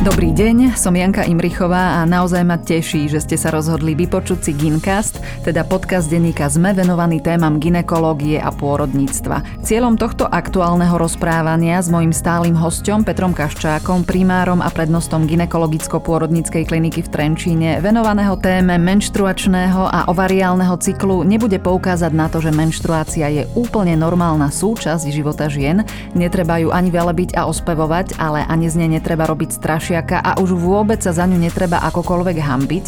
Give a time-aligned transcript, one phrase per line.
[0.00, 4.56] Dobrý deň, som Janka Imrichová a naozaj ma teší, že ste sa rozhodli vypočuť si
[4.56, 9.60] Gincast, teda podcast denníka ZME venovaný témam ginekológie a pôrodníctva.
[9.60, 17.04] Cieľom tohto aktuálneho rozprávania s mojím stálym hostom Petrom Kaščákom, primárom a prednostom ginekologicko-pôrodníckej kliniky
[17.04, 23.44] v Trenčíne, venovaného téme menštruačného a ovariálneho cyklu, nebude poukázať na to, že menštruácia je
[23.52, 25.84] úplne normálna súčasť života žien,
[26.16, 30.38] netreba ju ani velebiť a ospevovať, ale ani z nej netreba robiť strašne strašiaka a
[30.38, 32.84] už vôbec sa za ňu netreba akokoľvek hambiť.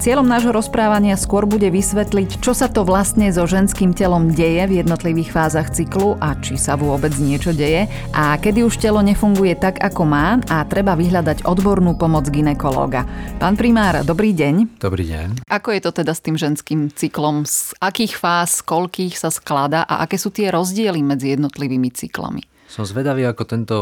[0.00, 4.80] Cieľom nášho rozprávania skôr bude vysvetliť, čo sa to vlastne so ženským telom deje v
[4.80, 9.84] jednotlivých fázach cyklu a či sa vôbec niečo deje a kedy už telo nefunguje tak,
[9.84, 13.04] ako má a treba vyhľadať odbornú pomoc ginekológa.
[13.36, 14.80] Pán primár, dobrý deň.
[14.80, 15.44] Dobrý deň.
[15.52, 17.44] Ako je to teda s tým ženským cyklom?
[17.44, 22.55] Z akých fáz, koľkých sa skladá a aké sú tie rozdiely medzi jednotlivými cyklami?
[22.66, 23.76] Som zvedavý, ako tento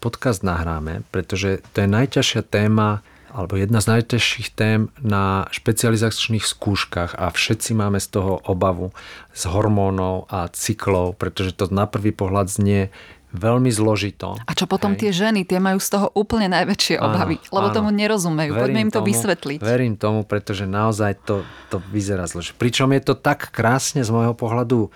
[0.00, 7.16] podcast nahráme, pretože to je najťažšia téma alebo jedna z najťažších tém na špecializačných skúškach
[7.16, 8.92] a všetci máme z toho obavu
[9.32, 12.92] z hormónov a cyklov, pretože to na prvý pohľad znie
[13.32, 14.36] veľmi zložito.
[14.44, 15.08] A čo potom hej.
[15.08, 17.76] tie ženy, tie majú z toho úplne najväčšie obavy, áno, lebo áno.
[17.80, 18.52] tomu nerozumejú.
[18.52, 19.58] Verím Poďme im to tomu, vysvetliť.
[19.64, 21.40] Verím tomu, pretože naozaj to,
[21.72, 22.60] to vyzerá zložito.
[22.60, 24.92] Pričom je to tak krásne z môjho pohľadu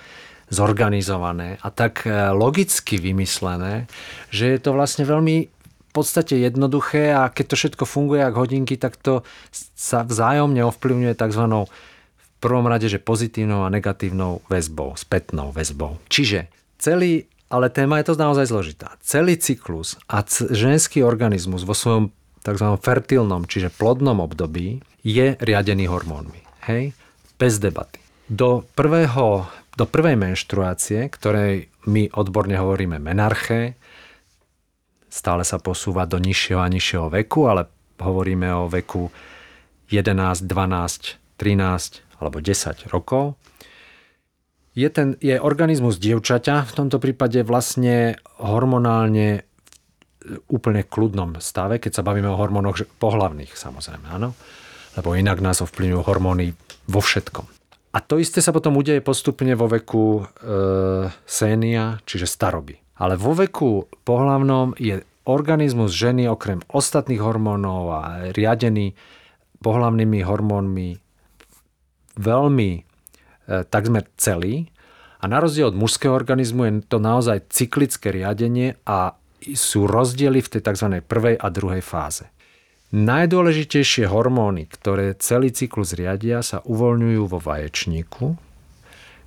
[0.51, 3.91] zorganizované a tak e, logicky vymyslené,
[4.31, 8.77] že je to vlastne veľmi v podstate jednoduché a keď to všetko funguje ako hodinky,
[8.77, 9.25] tak to
[9.75, 11.45] sa vzájomne ovplyvňuje tzv.
[11.47, 15.97] v prvom rade, že pozitívnou a negatívnou väzbou, spätnou väzbou.
[16.13, 18.93] Čiže celý, ale téma je to naozaj zložitá.
[19.01, 20.21] Celý cyklus a
[20.53, 22.13] ženský organizmus vo svojom
[22.45, 22.67] tzv.
[22.79, 26.39] fertilnom, čiže plodnom období je riadený hormónmi.
[26.71, 26.95] Hej?
[27.41, 27.99] Bez debaty.
[28.27, 29.47] Do prvého
[29.77, 33.77] do prvej menštruácie, ktorej my odborne hovoríme menarche,
[35.13, 37.69] stále sa posúva do nižšieho a nižšieho veku, ale
[38.01, 39.09] hovoríme o veku
[39.93, 43.37] 11, 12, 13 alebo 10 rokov.
[44.77, 49.49] Je, ten, je organizmus dievčaťa v tomto prípade vlastne hormonálne
[50.21, 54.37] v úplne kľudnom stave, keď sa bavíme o hormónoch pohlavných, samozrejme, áno.
[54.99, 56.53] Lebo inak nás ovplyvňujú hormóny
[56.93, 57.56] vo všetkom.
[57.97, 60.23] A to isté sa potom udeje postupne vo veku e,
[61.25, 62.77] sénia, čiže staroby.
[63.01, 68.01] Ale vo veku pohlavnom je organizmus ženy okrem ostatných hormónov a
[68.37, 68.93] riadený
[69.65, 71.01] pohlavnými hormónmi
[72.21, 72.81] veľmi e,
[73.65, 74.69] takmer celý.
[75.17, 79.17] A na rozdiel od mužského organizmu je to naozaj cyklické riadenie a
[79.57, 81.01] sú rozdiely v tej tzv.
[81.01, 82.29] prvej a druhej fáze.
[82.95, 88.39] Najdôležitejšie hormóny, ktoré celý cyklus riadia, sa uvoľňujú vo vaječníku,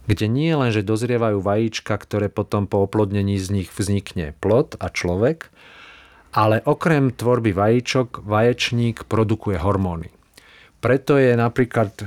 [0.07, 4.87] kde nie len, že dozrievajú vajíčka, ktoré potom po oplodnení z nich vznikne plod a
[4.87, 5.51] človek,
[6.31, 10.07] ale okrem tvorby vajíčok, vaječník produkuje hormóny.
[10.79, 12.05] Preto je napríklad, e,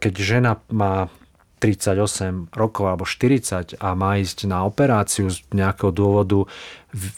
[0.00, 1.12] keď žena má
[1.60, 6.48] 38 rokov alebo 40 a má ísť na operáciu z nejakého dôvodu,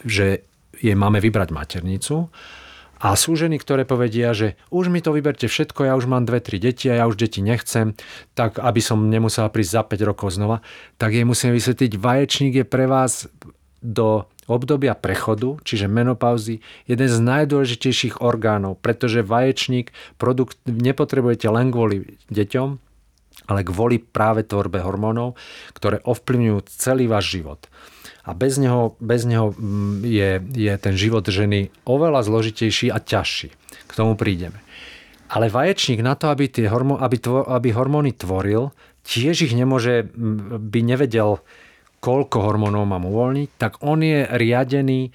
[0.03, 0.43] že
[0.75, 2.31] jej máme vybrať maternicu,
[3.07, 6.43] a sú ženy, ktoré povedia, že už mi to vyberte všetko, ja už mám dve,
[6.43, 7.95] tri deti a ja už deti nechcem,
[8.35, 10.59] tak aby som nemusela prísť za 5 rokov znova,
[10.99, 13.31] tak jej musím vysvetliť, vaječník je pre vás
[13.79, 16.59] do obdobia prechodu, čiže menopauzy,
[16.91, 22.69] jeden z najdôležitejších orgánov, pretože vaječník produkt nepotrebujete len kvôli deťom,
[23.47, 25.39] ale kvôli práve tvorbe hormónov,
[25.79, 27.71] ktoré ovplyvňujú celý váš život
[28.27, 30.31] a bez neho, bez neho mm, je,
[30.67, 33.55] je ten život ženy oveľa zložitejší a ťažší.
[33.87, 34.59] K tomu prídeme.
[35.31, 38.75] Ale vaječník na to, aby, tie hormó- aby, tvo- aby hormóny tvoril,
[39.07, 41.39] tiež ich nemôže, mm, by nevedel,
[42.03, 45.15] koľko hormónov mám uvoľniť, tak on je riadený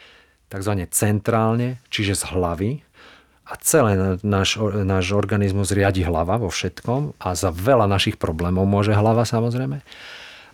[0.52, 0.74] tzv.
[0.92, 2.72] centrálne, čiže z hlavy.
[3.52, 4.56] A celý náš,
[4.88, 9.84] náš organizmus riadi hlava vo všetkom a za veľa našich problémov môže hlava samozrejme.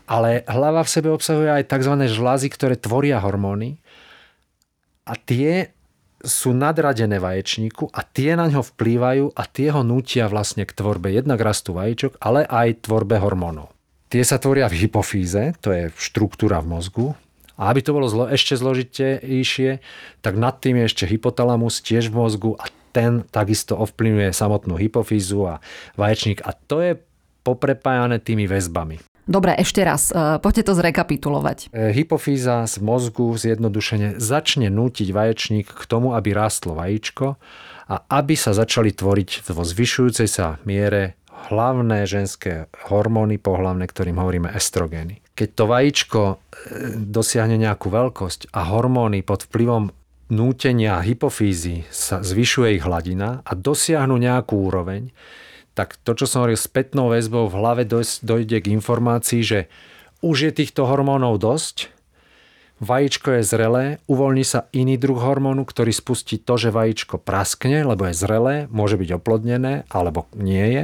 [0.07, 1.93] Ale hlava v sebe obsahuje aj tzv.
[2.07, 3.83] žlázy, ktoré tvoria hormóny
[5.03, 5.75] a tie
[6.23, 11.13] sú nadradené vaječníku a tie na ňo vplývajú a tie ho nútia vlastne k tvorbe
[11.13, 13.69] jednak rastu vajíčok, ale aj tvorbe hormónov.
[14.07, 17.07] Tie sa tvoria v hypofíze, to je štruktúra v mozgu.
[17.57, 19.81] A aby to bolo zlo, ešte zložitejšie,
[20.21, 25.45] tak nad tým je ešte hypotalamus tiež v mozgu a ten takisto ovplyvňuje samotnú hypofízu
[25.45, 25.53] a
[25.97, 26.91] vaječník a to je
[27.41, 29.16] poprepájané tými väzbami.
[29.27, 31.75] Dobre, ešte raz, e, poďte to zrekapitulovať.
[31.75, 37.35] E, hypofýza z mozgu zjednodušene začne nútiť vaječník k tomu, aby rástlo vajíčko
[37.91, 41.19] a aby sa začali tvoriť vo zvyšujúcej sa miere
[41.51, 45.19] hlavné ženské hormóny pohlavné, ktorým hovoríme estrogény.
[45.35, 46.35] Keď to vajíčko e,
[46.95, 49.91] dosiahne nejakú veľkosť a hormóny pod vplyvom
[50.31, 55.11] nútenia hypofízy sa zvyšuje ich hladina a dosiahnu nejakú úroveň,
[55.77, 59.59] tak to, čo som hovoril, spätnou väzbou v hlave dojde k informácii, že
[60.25, 61.93] už je týchto hormónov dosť,
[62.81, 68.09] vajíčko je zrelé, uvoľní sa iný druh hormónu, ktorý spustí to, že vajíčko praskne, lebo
[68.09, 70.83] je zrelé, môže byť oplodnené, alebo nie je.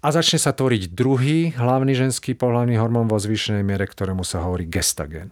[0.00, 4.64] A začne sa tvoriť druhý hlavný ženský pohľavný hormón vo zvýšenej miere, ktorému sa hovorí
[4.64, 5.30] gestagen.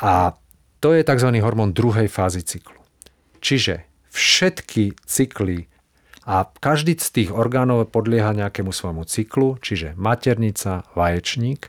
[0.00, 0.38] A
[0.80, 1.28] to je tzv.
[1.42, 2.78] hormón druhej fázy cyklu.
[3.44, 5.68] Čiže všetky cykly
[6.30, 11.66] a každý z tých orgánov podlieha nejakému svojmu cyklu, čiže maternica, vaječník.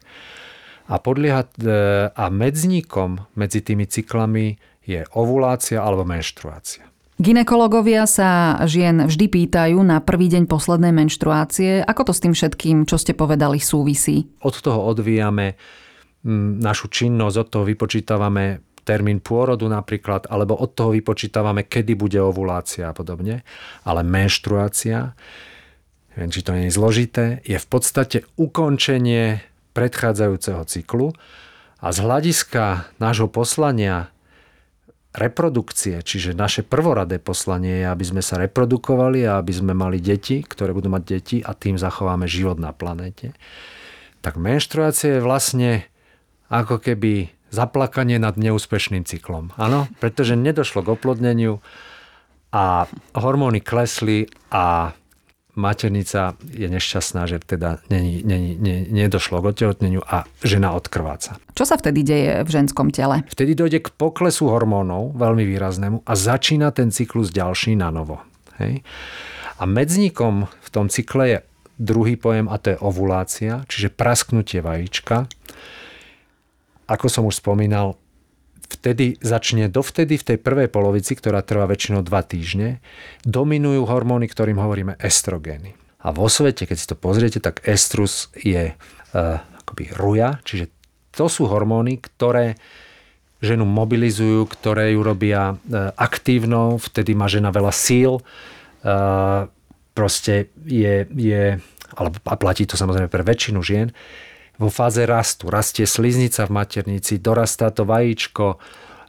[0.86, 1.78] A, podlieha, e,
[2.14, 6.86] a medzníkom medzi tými cyklami je ovulácia alebo menštruácia.
[7.18, 11.82] Ginekológovia sa žien vždy pýtajú na prvý deň poslednej menštruácie.
[11.82, 14.30] Ako to s tým všetkým, čo ste povedali, súvisí?
[14.46, 15.58] Od toho odvíjame
[16.62, 18.62] našu činnosť, od toho vypočítavame
[18.92, 23.48] termín pôrodu napríklad, alebo od toho vypočítavame, kedy bude ovulácia a podobne.
[23.88, 25.16] Ale menštruácia,
[26.12, 29.40] neviem, či to nie je zložité, je v podstate ukončenie
[29.72, 31.16] predchádzajúceho cyklu
[31.80, 34.12] a z hľadiska nášho poslania
[35.12, 40.40] reprodukcie, čiže naše prvoradé poslanie je, aby sme sa reprodukovali a aby sme mali deti,
[40.44, 43.36] ktoré budú mať deti a tým zachováme život na planéte,
[44.24, 45.72] tak menštruácia je vlastne
[46.48, 49.52] ako keby zaplakanie nad neúspešným cyklom.
[49.60, 51.60] Áno, pretože nedošlo k oplodneniu
[52.52, 54.96] a hormóny klesli a
[55.56, 61.38] maternica je nešťastná, že teda není, není, nie, nedošlo k otehotneniu a žena odkrváca.
[61.52, 63.28] Čo sa vtedy deje v ženskom tele?
[63.28, 68.24] Vtedy dojde k poklesu hormónov, veľmi výraznému, a začína ten cyklus ďalší na novo.
[68.64, 68.84] Hej?
[69.60, 71.38] A medzníkom v tom cykle je
[71.82, 75.26] druhý pojem a to je ovulácia, čiže prasknutie vajíčka
[76.92, 77.96] ako som už spomínal,
[78.68, 82.84] vtedy začne, dovtedy v tej prvej polovici, ktorá trvá väčšinou 2 týždne,
[83.24, 85.76] dominujú hormóny, ktorým hovoríme estrogény.
[86.02, 90.72] A vo svete, keď si to pozriete, tak estrus je uh, akoby ruja, čiže
[91.12, 92.56] to sú hormóny, ktoré
[93.44, 99.46] ženu mobilizujú, ktoré ju robia uh, aktívnou, vtedy má žena veľa síl, uh,
[99.94, 101.60] proste je, je
[101.92, 103.92] ale a platí to samozrejme pre väčšinu žien,
[104.62, 105.50] vo fáze rastu.
[105.50, 108.62] Rastie sliznica v maternici, dorastá to vajíčko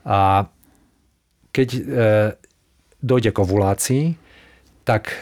[0.08, 0.48] a
[1.52, 1.80] keď e,
[3.04, 4.04] dojde k ovulácii,
[4.88, 5.12] tak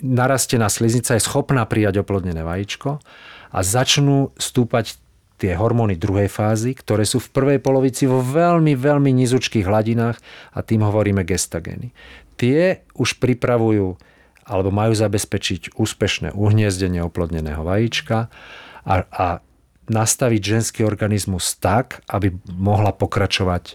[0.00, 3.02] narastená sliznica je schopná prijať oplodnené vajíčko
[3.50, 4.96] a začnú stúpať
[5.40, 10.20] tie hormóny druhej fázy, ktoré sú v prvej polovici vo veľmi, veľmi nizučkých hladinách
[10.52, 11.96] a tým hovoríme gestagény.
[12.36, 13.96] Tie už pripravujú
[14.44, 18.28] alebo majú zabezpečiť úspešné uhniezdenie oplodneného vajíčka
[18.84, 19.26] a, a
[19.90, 23.74] nastaviť ženský organizmus tak, aby mohla pokračovať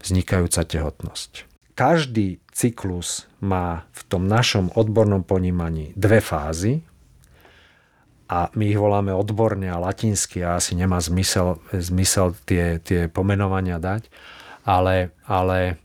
[0.00, 1.50] vznikajúca tehotnosť.
[1.74, 6.86] Každý cyklus má v tom našom odbornom ponímaní dve fázy
[8.30, 13.82] a my ich voláme odborne a latinsky a asi nemá zmysel, zmysel tie, tie pomenovania
[13.82, 14.06] dať,
[14.62, 15.80] ale, ale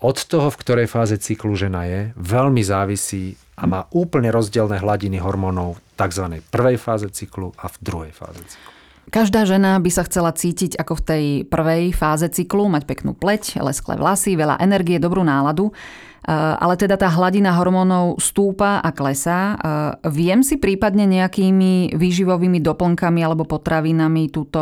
[0.00, 5.20] od toho, v ktorej fáze cyklu žena je, veľmi závisí a má úplne rozdielne hladiny
[5.20, 6.24] hormónov v tzv.
[6.48, 8.79] prvej fáze cyklu a v druhej fáze cyklu.
[9.08, 13.58] Každá žena by sa chcela cítiť ako v tej prvej fáze cyklu, mať peknú pleť,
[13.58, 15.74] lesklé vlasy, veľa energie, dobrú náladu.
[16.20, 19.40] E, ale teda tá hladina hormónov stúpa a klesá.
[19.40, 24.60] E, viem si prípadne nejakými výživovými doplnkami alebo potravinami túto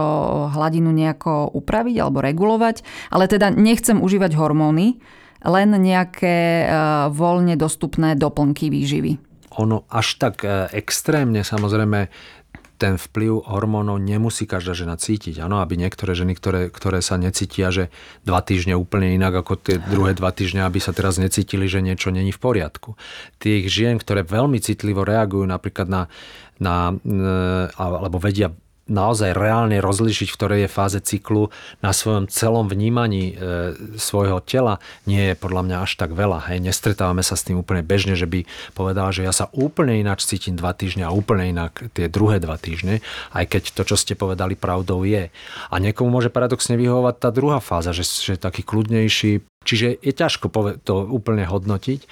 [0.54, 5.02] hladinu nejako upraviť alebo regulovať, ale teda nechcem užívať hormóny,
[5.44, 6.66] len nejaké e,
[7.10, 9.18] voľne dostupné doplnky výživy.
[9.58, 12.06] Ono až tak extrémne samozrejme
[12.78, 15.42] ten vplyv hormónov nemusí každá žena cítiť.
[15.42, 17.90] Áno, aby niektoré ženy, ktoré, ktoré sa necítia, že
[18.22, 22.14] dva týždne úplne inak ako tie druhé dva týždne, aby sa teraz necítili, že niečo
[22.14, 22.94] není v poriadku.
[23.42, 26.02] Tých žien, ktoré veľmi citlivo reagujú napríklad na,
[26.62, 26.94] na
[27.74, 28.54] alebo vedia
[28.88, 31.52] naozaj reálne rozlišiť, v ktorej je fáze cyklu
[31.84, 36.48] na svojom celom vnímaní e, svojho tela, nie je podľa mňa až tak veľa.
[36.50, 36.64] Hej.
[36.64, 40.56] Nestretávame sa s tým úplne bežne, že by povedala, že ja sa úplne ináč cítim
[40.56, 43.04] dva týždne a úplne inak tie druhé dva týždne,
[43.36, 45.28] aj keď to, čo ste povedali, pravdou je.
[45.68, 49.44] A niekomu môže paradoxne vyhovovať tá druhá fáza, že, je taký kľudnejší.
[49.68, 50.48] Čiže je ťažko
[50.80, 52.08] to úplne hodnotiť.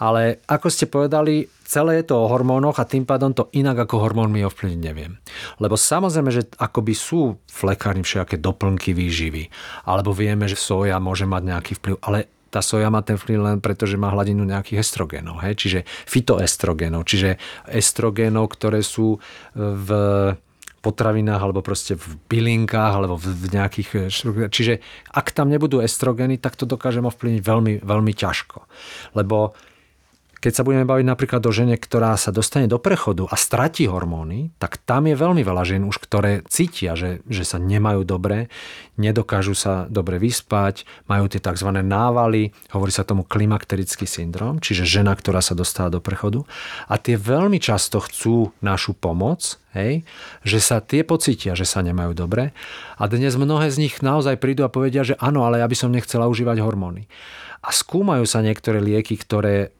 [0.00, 4.00] Ale ako ste povedali, celé je to o hormónoch a tým pádom to inak ako
[4.00, 5.20] hormónmi ovplyvniť neviem.
[5.60, 9.52] Lebo samozrejme, že akoby sú v lekárni všaké doplnky výživy,
[9.84, 12.18] alebo vieme, že soja môže mať nejaký vplyv, ale
[12.50, 15.54] tá soja má ten vplyv len preto, že má hladinu nejakých estrogénov, hej?
[15.54, 17.38] čiže fitoestrogénov, čiže
[17.70, 19.22] estrogénov, ktoré sú
[19.54, 19.90] v
[20.80, 24.10] potravinách alebo proste v bylinkách alebo v nejakých...
[24.48, 24.74] Čiže
[25.12, 28.64] ak tam nebudú estrogeny, tak to dokážem ovplyvniť veľmi, veľmi ťažko.
[29.14, 29.52] Lebo
[30.40, 34.56] keď sa budeme baviť napríklad o žene, ktorá sa dostane do prechodu a stratí hormóny,
[34.56, 38.48] tak tam je veľmi veľa žien už, ktoré cítia, že, že sa nemajú dobre,
[38.96, 41.68] nedokážu sa dobre vyspať, majú tie tzv.
[41.84, 46.48] návaly, hovorí sa tomu klimakterický syndrom, čiže žena, ktorá sa dostáva do prechodu.
[46.88, 50.08] A tie veľmi často chcú našu pomoc, hej,
[50.40, 52.56] že sa tie pocítia, že sa nemajú dobre.
[52.96, 55.92] A dnes mnohé z nich naozaj prídu a povedia, že áno, ale ja by som
[55.92, 57.04] nechcela užívať hormóny.
[57.60, 59.76] A skúmajú sa niektoré lieky, ktoré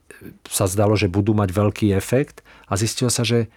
[0.49, 3.49] sa zdalo, že budú mať veľký efekt a zistilo sa, že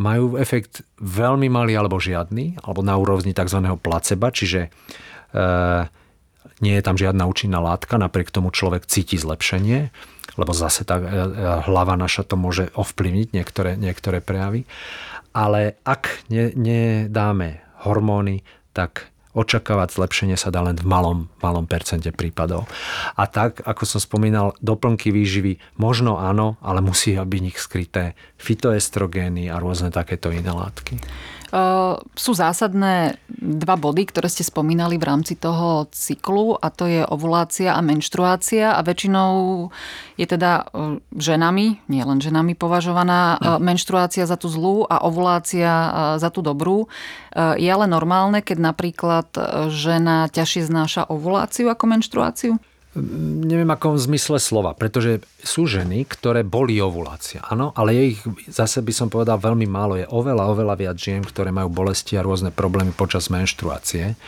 [0.00, 3.60] majú efekt veľmi malý alebo žiadny, alebo na úrovni tzv.
[3.76, 4.70] placeba, čiže e,
[6.64, 9.92] nie je tam žiadna účinná látka, napriek tomu človek cíti zlepšenie,
[10.40, 11.10] lebo zase tá e, e
[11.68, 14.64] hlava naša to môže ovplyvniť niektoré, niektoré prejavy.
[15.36, 18.40] Ale ak ne, nedáme hormóny,
[18.72, 22.66] tak očakávať zlepšenie sa dá len v malom, malom percente prípadov.
[23.14, 29.46] A tak, ako som spomínal, doplnky výživy možno áno, ale musí byť nich skryté fitoestrogény
[29.46, 30.98] a rôzne takéto iné látky.
[31.50, 37.02] Uh, sú zásadné dva body, ktoré ste spomínali v rámci toho cyklu a to je
[37.02, 39.66] ovulácia a menštruácia a väčšinou
[40.14, 45.72] je teda uh, ženami, nie len ženami považovaná uh, menštruácia za tú zlú a ovulácia
[46.22, 46.86] za tú dobrú.
[47.34, 49.28] Je ale normálne, keď napríklad
[49.70, 52.52] žena ťažšie znáša ovuláciu ako menštruáciu?
[52.98, 58.20] Neviem akom zmysle slova, pretože sú ženy, ktoré boli ovulácia, áno, ale je ich,
[58.50, 59.94] zase by som povedal, veľmi málo.
[59.94, 64.18] Je oveľa, oveľa viac žien, ktoré majú bolesti a rôzne problémy počas menštruácie.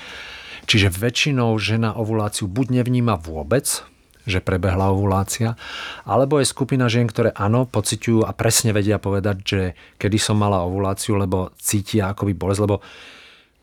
[0.71, 3.83] Čiže väčšinou žena ovuláciu buď nevníma vôbec,
[4.23, 5.59] že prebehla ovulácia,
[6.07, 9.61] alebo je skupina žien, ktoré áno, pociťujú a presne vedia povedať, že
[9.99, 12.79] kedy som mala ovuláciu, lebo cítia akoby bolesť, lebo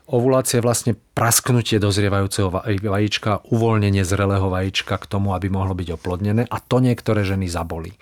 [0.09, 6.49] Ovulácia je vlastne prasknutie dozrievajúceho vajíčka, uvoľnenie zrelého vajíčka k tomu, aby mohlo byť oplodnené
[6.49, 7.93] a to niektoré ženy zabolí.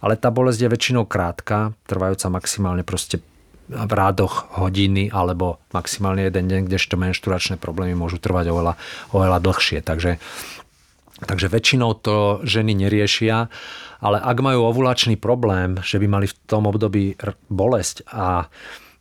[0.00, 3.20] Ale tá bolesť je väčšinou krátka, trvajúca maximálne proste
[3.70, 8.74] v rádoch hodiny alebo maximálne jeden deň, kdežto menšturačné problémy môžu trvať oveľa,
[9.12, 9.84] oveľa dlhšie.
[9.84, 10.16] Takže,
[11.28, 13.52] takže väčšinou to ženy neriešia,
[14.00, 17.20] ale ak majú ovulačný problém, že by mali v tom období
[17.52, 18.48] bolesť a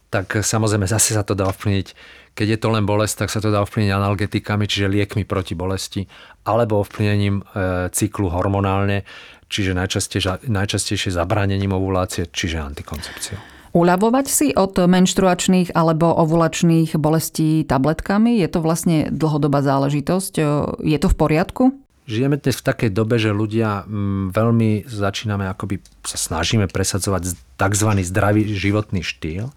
[0.10, 1.94] tak samozrejme zase sa to dá ovplyvniť
[2.40, 6.08] keď je to len bolesť, tak sa to dá ovplyvniť analgetikami, čiže liekmi proti bolesti,
[6.48, 9.04] alebo ovplyvnením e, cyklu hormonálne,
[9.52, 13.40] čiže najčastejšie, najčastejšie zabránením ovulácie, čiže antikoncepciou.
[13.76, 18.42] Uľavovať si od menštruačných alebo ovulačných bolestí tabletkami?
[18.42, 20.34] Je to vlastne dlhodobá záležitosť?
[20.82, 21.64] Je to v poriadku?
[22.10, 27.90] Žijeme dnes v takej dobe, že ľudia mm, veľmi začíname, akoby sa snažíme presadzovať tzv.
[28.02, 29.54] zdravý životný štýl,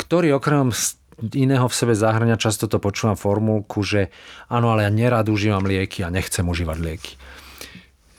[0.00, 0.72] ktorý okrem
[1.36, 4.08] iného v sebe zahrania, často to počúvam formulku, že
[4.48, 7.12] áno, ale ja nerad užívam lieky a nechcem užívať lieky.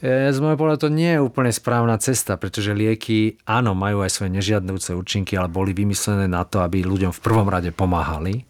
[0.01, 4.13] E, z môjho pohľadu to nie je úplne správna cesta, pretože lieky, áno, majú aj
[4.13, 8.45] svoje nežiadnúce účinky, ale boli vymyslené na to, aby ľuďom v prvom rade pomáhali.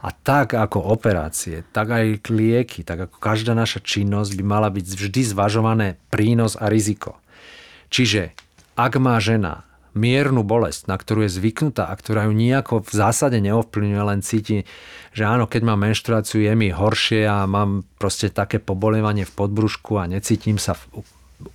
[0.00, 4.86] A tak ako operácie, tak aj lieky, tak ako každá naša činnosť by mala byť
[4.96, 7.20] vždy zvažované prínos a riziko.
[7.92, 8.32] Čiže
[8.80, 13.38] ak má žena miernu bolesť, na ktorú je zvyknutá a ktorá ju nejako v zásade
[13.42, 14.62] neovplyvňuje, len cíti,
[15.10, 19.98] že áno, keď mám menštruáciu, je mi horšie a mám proste také pobolievanie v podbrušku
[19.98, 20.78] a necítim sa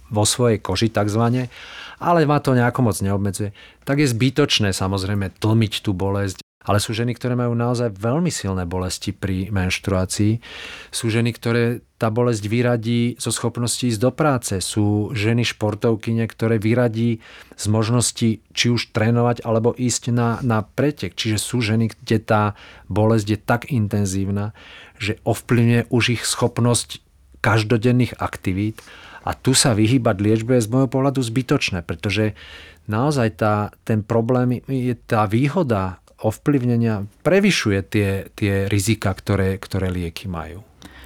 [0.09, 1.53] vo svojej koži takzvané,
[2.01, 3.53] ale ma to nejako moc neobmedzuje,
[3.87, 8.65] tak je zbytočné samozrejme tlmiť tú bolesť ale sú ženy, ktoré majú naozaj veľmi silné
[8.65, 10.41] bolesti pri menštruácii.
[10.89, 14.53] Sú ženy, ktoré tá bolesť vyradí zo schopnosti ísť do práce.
[14.59, 17.23] Sú ženy športovkyne, ktoré vyradí
[17.55, 21.15] z možnosti či už trénovať alebo ísť na, na pretek.
[21.15, 22.43] Čiže sú ženy, kde tá
[22.91, 24.51] bolesť je tak intenzívna,
[24.99, 26.99] že ovplyvňuje už ich schopnosť
[27.45, 28.81] každodenných aktivít
[29.25, 32.37] a tu sa vyhýbať liečbe je z môjho pohľadu zbytočné, pretože
[32.85, 40.31] naozaj tá, ten problém je tá výhoda ovplyvnenia prevyšuje tie, tie rizika, ktoré, ktoré lieky
[40.31, 40.63] majú.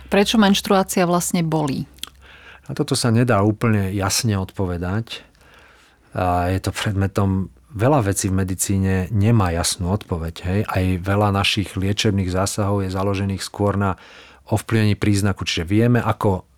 [0.10, 1.86] Prečo menštruácia vlastne bolí?
[2.70, 5.26] Na toto sa nedá úplne jasne odpovedať.
[6.14, 10.36] A je to predmetom veľa vecí v medicíne nemá jasnú odpoveď.
[10.42, 10.60] Hej?
[10.66, 13.98] Aj veľa našich liečebných zásahov je založených skôr na
[14.50, 15.46] ovplyvnení príznaku.
[15.46, 16.49] Čiže vieme, ako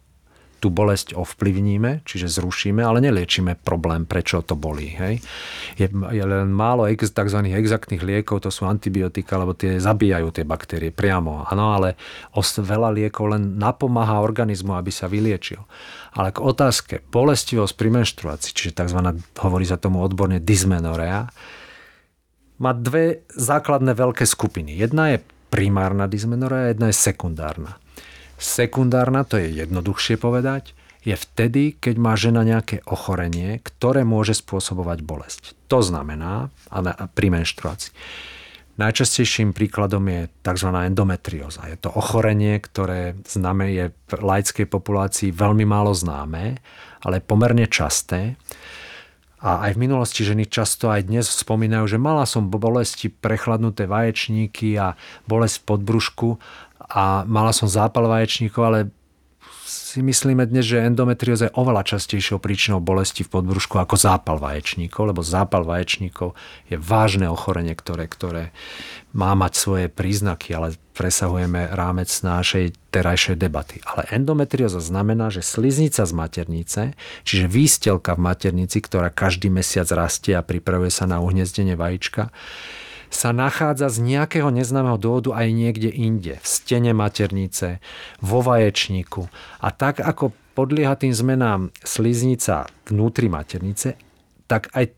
[0.61, 4.93] tú bolesť ovplyvníme, čiže zrušíme, ale neliečíme problém, prečo to bolí.
[4.93, 5.25] Hej.
[5.81, 7.41] Je, je len málo ex, tzv.
[7.49, 11.49] exaktných liekov, to sú antibiotika, lebo tie zabíjajú tie baktérie priamo.
[11.49, 11.97] Áno, ale
[12.37, 15.65] os, veľa liekov len napomáha organizmu, aby sa vyliečil.
[16.13, 18.99] Ale k otázke bolestivosť pri menštruácii, čiže tzv.
[19.41, 21.33] hovorí sa tomu odborne dysmenorea,
[22.61, 24.77] má dve základné veľké skupiny.
[24.77, 27.81] Jedna je primárna dysmenorrea a jedna je sekundárna.
[28.41, 30.73] Sekundárna, to je jednoduchšie povedať,
[31.05, 35.43] je vtedy, keď má žena nejaké ochorenie, ktoré môže spôsobovať bolesť.
[35.69, 36.49] To znamená,
[37.13, 37.93] pri menštruácii.
[38.81, 40.69] Najčastejším príkladom je tzv.
[40.73, 41.69] endometrióza.
[41.69, 46.57] Je to ochorenie, ktoré známe je v laickej populácii veľmi málo známe,
[47.05, 48.41] ale pomerne časté.
[49.41, 54.77] A aj v minulosti ženy často aj dnes spomínajú, že mala som bolesti prechladnuté vaječníky
[54.77, 54.93] a
[55.25, 56.27] bolesť v podbrušku
[56.91, 58.79] a mala som zápal vaječníkov, ale
[59.71, 65.11] si myslíme dnes, že endometrióza je oveľa častejšou príčinou bolesti v podbrušku ako zápal vaječníkov,
[65.11, 66.35] lebo zápal vaječníkov
[66.67, 68.43] je vážne ochorenie, ktoré, ktoré
[69.11, 73.83] má mať svoje príznaky, ale presahujeme rámec našej terajšej debaty.
[73.83, 76.81] Ale endometrióza znamená, že sliznica z maternice,
[77.27, 82.31] čiže výstelka v maternici, ktorá každý mesiac rastie a pripravuje sa na uhniezdenie vajíčka,
[83.11, 86.39] sa nachádza z nejakého neznámeho dôvodu aj niekde inde.
[86.39, 87.83] V stene maternice,
[88.23, 89.27] vo vaječníku.
[89.59, 93.99] A tak ako podlieha tým zmenám sliznica vnútri maternice,
[94.47, 94.95] tak aj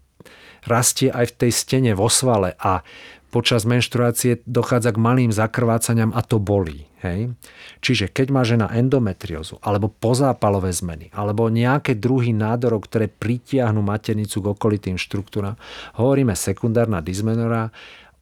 [0.70, 2.86] rastie aj v tej stene vo svale a
[3.34, 6.86] počas menštruácie dochádza k malým zakrvácaniam a to bolí.
[7.02, 7.36] Hej?
[7.84, 14.40] Čiže keď má žena endometriózu alebo pozápalové zmeny alebo nejaké druhy nádorov, ktoré pritiahnu maternicu
[14.40, 15.60] k okolitým štruktúram,
[16.00, 17.74] hovoríme sekundárna dysmenora,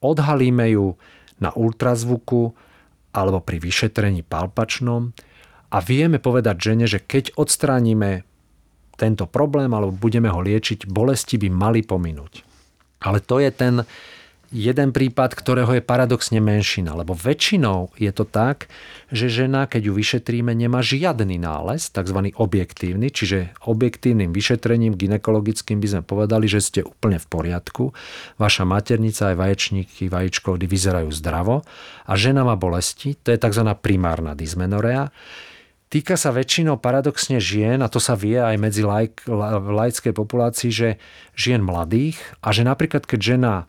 [0.01, 0.97] odhalíme ju
[1.41, 2.53] na ultrazvuku
[3.13, 5.13] alebo pri vyšetrení palpačnom
[5.71, 8.27] a vieme povedať žene, že keď odstránime
[8.99, 12.45] tento problém alebo budeme ho liečiť, bolesti by mali pominúť.
[13.01, 13.81] Ale to je ten
[14.51, 18.67] jeden prípad, ktorého je paradoxne menšina, lebo väčšinou je to tak,
[19.07, 22.35] že žena, keď ju vyšetríme, nemá žiadny nález, tzv.
[22.35, 27.95] objektívny, čiže objektívnym vyšetrením ginekologickým by sme povedali, že ste úplne v poriadku,
[28.35, 31.63] vaša maternica aj vaječníky, vajíčkovdy vyzerajú zdravo
[32.05, 33.63] a žena má bolesti, to je tzv.
[33.79, 35.09] primárna dysmenorea,
[35.91, 40.89] Týka sa väčšinou paradoxne žien, a to sa vie aj medzi laik, laickej populácii, že
[41.35, 43.67] žien mladých a že napríklad keď žena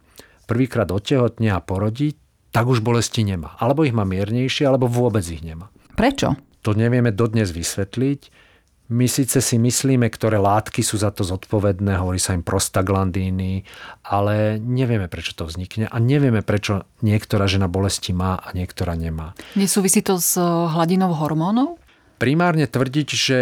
[0.53, 2.13] prvýkrát odtehotne a porodí,
[2.53, 3.57] tak už bolesti nemá.
[3.57, 5.73] Alebo ich má miernejšie, alebo vôbec ich nemá.
[5.97, 6.37] Prečo?
[6.61, 8.53] To nevieme dodnes vysvetliť.
[8.93, 13.65] My síce si myslíme, ktoré látky sú za to zodpovedné, hovorí sa im prostaglandíny,
[14.05, 19.33] ale nevieme, prečo to vznikne a nevieme, prečo niektorá žena bolesti má a niektorá nemá.
[19.57, 21.81] Nesúvisí to s hladinou hormónov?
[22.21, 23.39] Primárne tvrdiť, že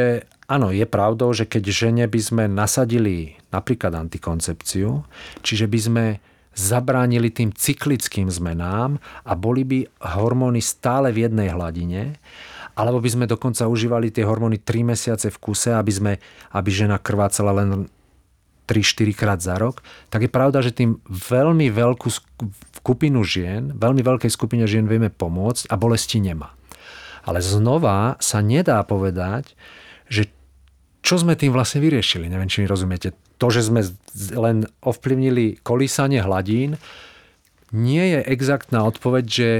[0.46, 5.02] áno, je pravdou, že keď žene by sme nasadili napríklad antikoncepciu,
[5.42, 6.04] čiže by sme
[6.54, 9.78] zabránili tým cyklickým zmenám a boli by
[10.18, 12.18] hormóny stále v jednej hladine,
[12.74, 16.12] alebo by sme dokonca užívali tie hormóny 3 mesiace v kuse, aby, sme,
[16.54, 17.86] aby žena krvácala len
[18.70, 19.82] 3-4 krát za rok,
[20.14, 22.06] tak je pravda, že tým veľmi veľkú
[22.78, 26.54] skupinu žien, veľmi veľkej skupine žien vieme pomôcť a bolesti nemá.
[27.26, 29.58] Ale znova sa nedá povedať,
[30.06, 30.30] že
[31.02, 32.30] čo sme tým vlastne vyriešili.
[32.30, 33.80] Neviem, či mi rozumiete to, že sme
[34.36, 36.76] len ovplyvnili kolísanie hladín,
[37.72, 39.50] nie je exaktná odpoveď, že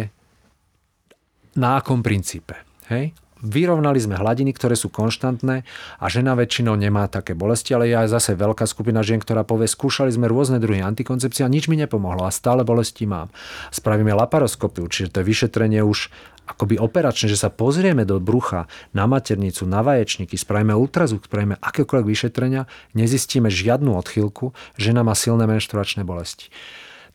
[1.57, 2.61] na akom princípe.
[2.93, 3.16] Hej?
[3.40, 5.64] Vyrovnali sme hladiny, ktoré sú konštantné
[5.97, 9.64] a žena väčšinou nemá také bolesti, ale je aj zase veľká skupina žien, ktorá povie,
[9.64, 13.33] skúšali sme rôzne druhy antikoncepcie a nič mi nepomohlo a stále bolesti mám.
[13.73, 16.12] Spravíme laparoskopiu, čiže to je vyšetrenie už
[16.51, 22.07] akoby operačne, že sa pozrieme do brucha, na maternicu, na vaječníky, spravíme ultrazvuk, spravíme akékoľvek
[22.07, 22.67] vyšetrenia,
[22.99, 26.51] nezistíme žiadnu odchýlku, žena má silné menštruačné bolesti.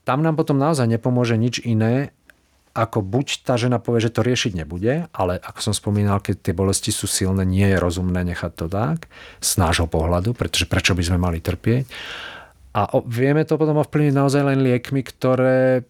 [0.06, 2.14] Tam nám potom naozaj nepomôže nič iné,
[2.76, 6.54] ako buď tá žena povie, že to riešiť nebude, ale ako som spomínal, keď tie
[6.54, 9.08] bolesti sú silné, nie je rozumné nechať to tak,
[9.40, 11.88] z nášho pohľadu, pretože prečo by sme mali trpieť.
[12.76, 15.88] A vieme to potom ovplyvniť naozaj len liekmi, ktoré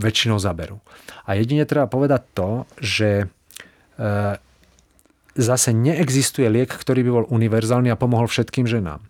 [0.00, 0.80] väčšinou zaberú.
[1.28, 2.50] A jedine treba povedať to,
[2.80, 3.26] že e,
[5.36, 9.00] zase neexistuje liek, ktorý by bol univerzálny a pomohol všetkým ženám.
[9.00, 9.08] E,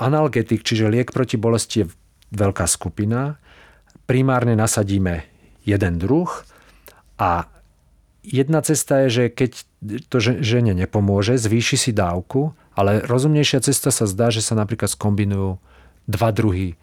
[0.00, 1.90] analgetik, čiže liek proti bolesti je
[2.32, 3.36] veľká skupina.
[4.08, 5.28] Primárne nasadíme
[5.68, 6.28] jeden druh
[7.20, 7.44] a
[8.24, 9.50] jedna cesta je, že keď
[10.08, 15.60] to žene nepomôže, zvýši si dávku, ale rozumnejšia cesta sa zdá, že sa napríklad skombinujú
[16.08, 16.80] dva druhy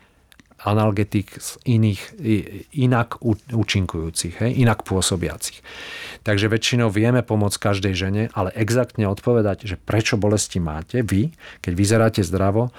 [0.61, 2.01] analgetik z iných,
[2.73, 3.19] inak
[3.51, 5.59] účinkujúcich, hej, inak pôsobiacich.
[6.23, 11.73] Takže väčšinou vieme pomôcť každej žene, ale exaktne odpovedať, že prečo bolesti máte vy, keď
[11.75, 12.71] vyzeráte zdravo,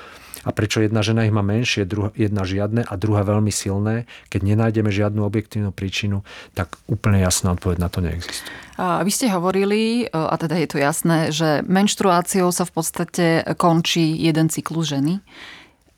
[0.47, 4.47] a prečo jedna žena ich má menšie, druha, jedna žiadne a druhá veľmi silné, keď
[4.47, 6.23] nenájdeme žiadnu objektívnu príčinu,
[6.55, 8.55] tak úplne jasná odpoveď na to neexistuje.
[8.79, 14.15] A vy ste hovorili, a teda je to jasné, že menštruáciou sa v podstate končí
[14.23, 15.19] jeden cyklus ženy.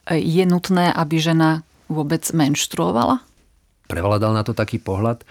[0.08, 3.24] Je nutné, aby žena vôbec menštruovala?
[3.88, 5.24] Prevládal na to taký pohľad.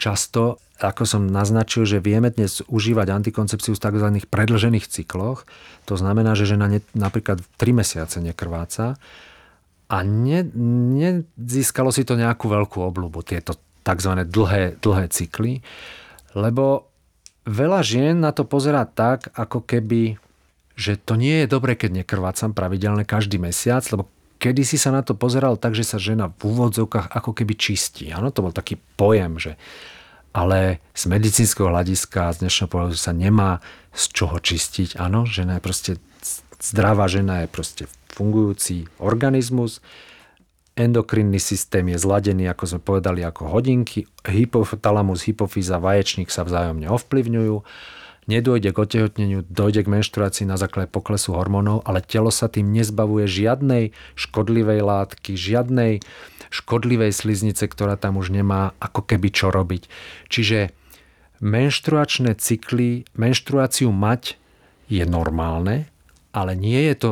[0.00, 4.08] Často, ako som naznačil, že vieme dnes užívať antikoncepciu v tzv.
[4.30, 5.44] predlžených cykloch.
[5.90, 8.96] To znamená, že žena ne, napríklad 3 mesiace nekrváca
[9.88, 10.44] a ne,
[11.34, 14.12] nezískalo si to nejakú veľkú obľubu, tieto tzv.
[14.28, 15.64] dlhé, dlhé cykly,
[16.36, 16.92] lebo
[17.48, 20.20] veľa žien na to pozerá tak, ako keby,
[20.76, 24.06] že to nie je dobre, keď nekrvácam pravidelne každý mesiac, lebo
[24.38, 28.10] kedy si sa na to pozeral tak, že sa žena v úvodzovkách ako keby čistí.
[28.14, 29.52] Áno, to bol taký pojem, že
[30.32, 33.58] ale z medicínskeho hľadiska, z dnešného pohľadu sa nemá
[33.90, 35.00] z čoho čistiť.
[35.00, 35.92] Áno, žena je proste
[36.58, 39.78] zdravá žena je proste fungujúci organizmus.
[40.78, 44.06] Endokrinný systém je zladený, ako sme povedali, ako hodinky.
[44.22, 47.56] Hypotalamus, hypofýza, vaječník sa vzájomne ovplyvňujú
[48.28, 53.24] nedôjde k otehotneniu, dojde k menštruácii na základe poklesu hormónov, ale telo sa tým nezbavuje
[53.24, 56.04] žiadnej škodlivej látky, žiadnej
[56.52, 59.88] škodlivej sliznice, ktorá tam už nemá ako keby čo robiť.
[60.28, 60.70] Čiže
[61.40, 64.36] menštruačné cykly, menštruáciu mať
[64.88, 65.88] je normálne,
[66.32, 67.10] ale nie je to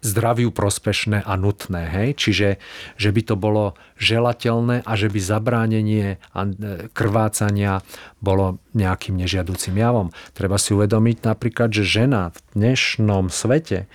[0.00, 1.88] zdraviu prospešné a nutné.
[1.88, 2.08] Hej?
[2.16, 2.48] Čiže
[2.96, 6.16] že by to bolo želateľné a že by zabránenie
[6.96, 7.84] krvácania
[8.20, 10.08] bolo nejakým nežiaducim javom.
[10.32, 13.86] Treba si uvedomiť napríklad, že žena v dnešnom svete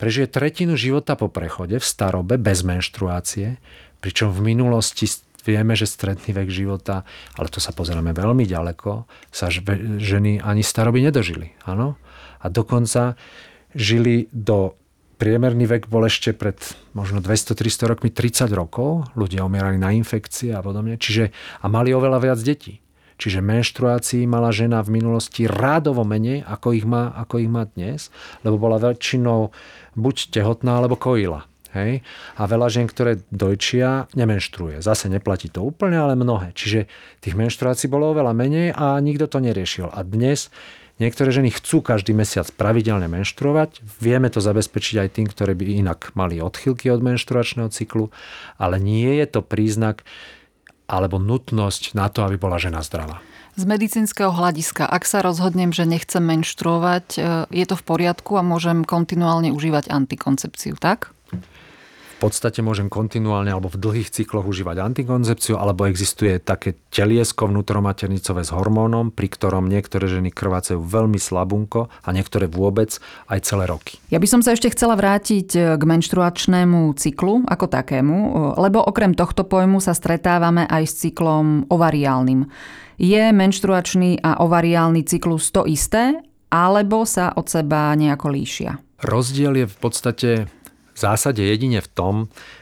[0.00, 3.60] prežije tretinu života po prechode v starobe bez menštruácie,
[4.00, 5.04] pričom v minulosti
[5.44, 7.04] vieme, že stredný vek života,
[7.36, 11.52] ale to sa pozeráme veľmi ďaleko, sa ženy ani staroby nedožili.
[11.68, 12.00] Áno?
[12.40, 13.20] A dokonca
[13.76, 14.80] žili do
[15.20, 16.56] priemerný vek bol ešte pred
[16.96, 19.12] možno 200-300 rokmi 30 rokov.
[19.12, 20.96] Ľudia umierali na infekcie a podobne.
[20.96, 21.28] Čiže,
[21.60, 22.80] a mali oveľa viac detí.
[23.20, 28.08] Čiže menštruácií mala žena v minulosti rádovo menej, ako ich má, ako ich má dnes,
[28.40, 29.52] lebo bola väčšinou
[29.92, 31.44] buď tehotná, alebo kojila.
[31.76, 32.00] Hej?
[32.40, 34.80] A veľa žien, ktoré dojčia, nemenštruuje.
[34.80, 36.56] Zase neplatí to úplne, ale mnohé.
[36.56, 36.88] Čiže
[37.20, 39.92] tých menštruácií bolo oveľa menej a nikto to neriešil.
[39.92, 40.48] A dnes
[41.00, 43.80] Niektoré ženy chcú každý mesiac pravidelne menštruovať.
[44.04, 48.12] Vieme to zabezpečiť aj tým, ktorí by inak mali odchylky od menštruačného cyklu,
[48.60, 50.04] ale nie je to príznak
[50.84, 53.24] alebo nutnosť na to, aby bola žena zdravá.
[53.56, 57.18] Z medicínskeho hľadiska, ak sa rozhodnem, že nechcem menštruovať, e,
[57.50, 61.14] je to v poriadku a môžem kontinuálne užívať antikoncepciu, tak?
[62.20, 68.52] Podstate môžem kontinuálne alebo v dlhých cykloch užívať antikoncepciu, alebo existuje také teliesko vnútromaternicové s
[68.52, 73.00] hormónom, pri ktorom niektoré ženy krvácajú veľmi slabunko a niektoré vôbec
[73.32, 73.96] aj celé roky.
[74.12, 78.28] Ja by som sa ešte chcela vrátiť e, k menštruačnému cyklu ako takému, e,
[78.60, 82.44] lebo okrem tohto pojmu sa stretávame aj s cyklom ovariálnym.
[83.00, 86.20] Je menštruačný a ovariálny cyklus to isté,
[86.52, 88.76] alebo sa od seba nejako líšia?
[89.00, 90.28] Rozdiel je v podstate
[91.00, 92.14] zásade jedine v tom,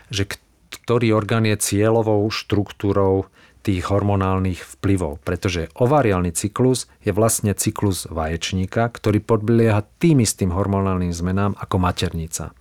[0.09, 0.31] že
[0.69, 3.29] ktorý orgán je cieľovou štruktúrou
[3.67, 5.21] tých hormonálnych vplyvov.
[5.27, 12.57] Pretože ovariálny cyklus je vlastne cyklus vaječníka, ktorý podlieha tým istým hormonálnym zmenám ako maternica.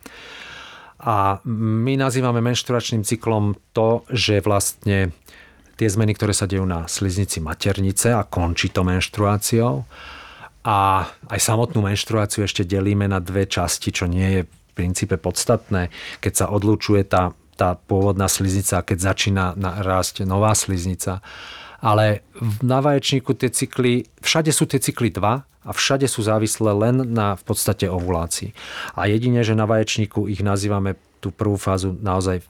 [0.98, 5.14] A my nazývame menštruačným cyklom to, že vlastne
[5.78, 9.86] tie zmeny, ktoré sa dejú na sliznici maternice a končí to menštruáciou.
[10.68, 14.42] A aj samotnú menštruáciu ešte delíme na dve časti, čo nie je
[14.78, 15.90] princípe podstatné,
[16.22, 19.46] keď sa odlučuje tá, tá pôvodná sliznica keď začína
[19.82, 21.26] rásť nová sliznica.
[21.82, 22.26] Ale
[22.62, 27.34] na vaječníku tie cykly, všade sú tie cykly dva a všade sú závislé len na
[27.38, 28.54] v podstate ovulácii.
[28.98, 32.46] A jedine, že na vaječníku ich nazývame tú prvú fázu naozaj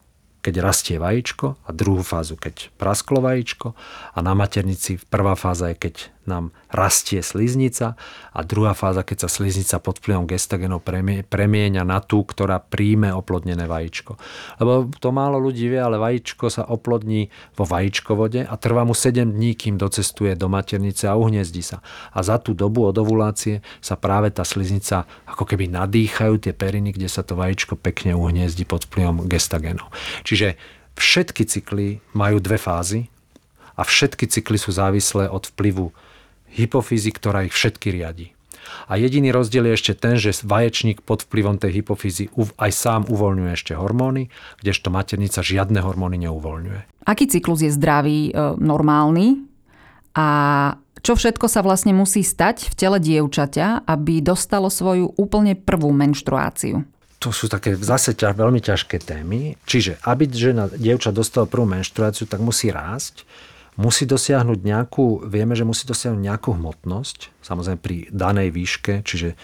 [0.48, 3.76] keď rastie vajíčko a druhú fázu, keď prasklo vajíčko
[4.16, 5.96] a na maternici prvá fáza je, keď
[6.28, 7.96] nám rastie sliznica
[8.36, 10.84] a druhá fáza, keď sa sliznica pod vplyvom gestagenov
[11.32, 14.20] premieňa na tú, ktorá príjme oplodnené vajíčko.
[14.60, 19.24] Lebo to málo ľudí vie, ale vajíčko sa oplodní vo vajíčkovode a trvá mu 7
[19.24, 21.80] dní, kým docestuje do maternice a uhniezdí sa.
[22.12, 26.92] A za tú dobu od ovulácie sa práve tá sliznica ako keby nadýchajú tie periny,
[26.92, 29.88] kde sa to vajíčko pekne uhniezdi pod vplyvom gestagenov.
[30.28, 30.60] Čiže
[30.98, 33.08] všetky cykly majú dve fázy
[33.78, 35.94] a všetky cykly sú závislé od vplyvu
[36.54, 38.38] hypofízy, ktorá ich všetky riadi.
[38.88, 42.28] A jediný rozdiel je ešte ten, že vaječník pod vplyvom tej hypofízy
[42.60, 44.28] aj sám uvoľňuje ešte hormóny,
[44.60, 47.08] kdežto maternica žiadne hormóny neuvoľňuje.
[47.08, 49.48] Aký cyklus je zdravý, e, normálny
[50.16, 50.28] a
[51.06, 56.84] čo všetko sa vlastne musí stať v tele dievčaťa, aby dostalo svoju úplne prvú menštruáciu?
[57.24, 59.58] To sú také zase ťa, veľmi ťažké témy.
[59.66, 63.26] Čiže aby žena, dievča dostala prvú menštruáciu, tak musí rásť
[63.78, 69.38] musí dosiahnuť nejakú, vieme, že musí dosiahnuť nejakú hmotnosť, samozrejme pri danej výške, čiže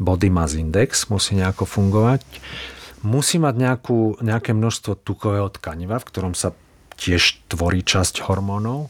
[0.00, 2.24] body mass index musí nejako fungovať.
[3.06, 6.56] musí mať nejakú, nejaké množstvo tukového tkaniva, v ktorom sa
[6.96, 8.88] tiež tvorí časť hormónov.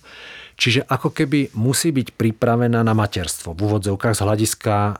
[0.56, 4.94] Čiže ako keby musí byť pripravená na materstvo v úvodzovkách z hľadiska e,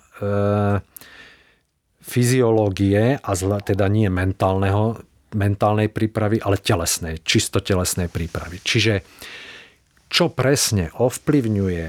[2.05, 5.01] fyziológie a zla, teda nie mentálneho,
[5.33, 8.61] mentálnej prípravy, ale telesnej, čisto telesnej prípravy.
[8.61, 9.01] Čiže
[10.09, 11.87] čo presne ovplyvňuje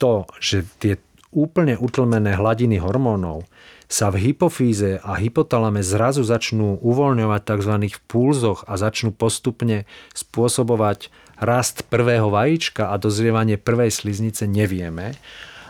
[0.00, 0.94] to, že tie
[1.30, 3.46] úplne utlmené hladiny hormónov
[3.90, 7.74] sa v hypofíze a hypotalame zrazu začnú uvoľňovať tzv.
[7.90, 9.82] v pulzoch a začnú postupne
[10.14, 11.10] spôsobovať
[11.42, 15.18] rast prvého vajíčka a dozrievanie prvej sliznice nevieme,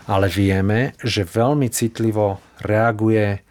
[0.05, 3.41] ale vieme, že veľmi citlivo reaguje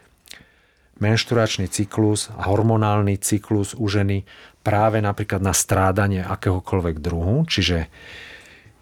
[1.02, 4.22] menšturačný cyklus a hormonálny cyklus u ženy
[4.60, 7.88] práve napríklad na strádanie akéhokoľvek druhu, čiže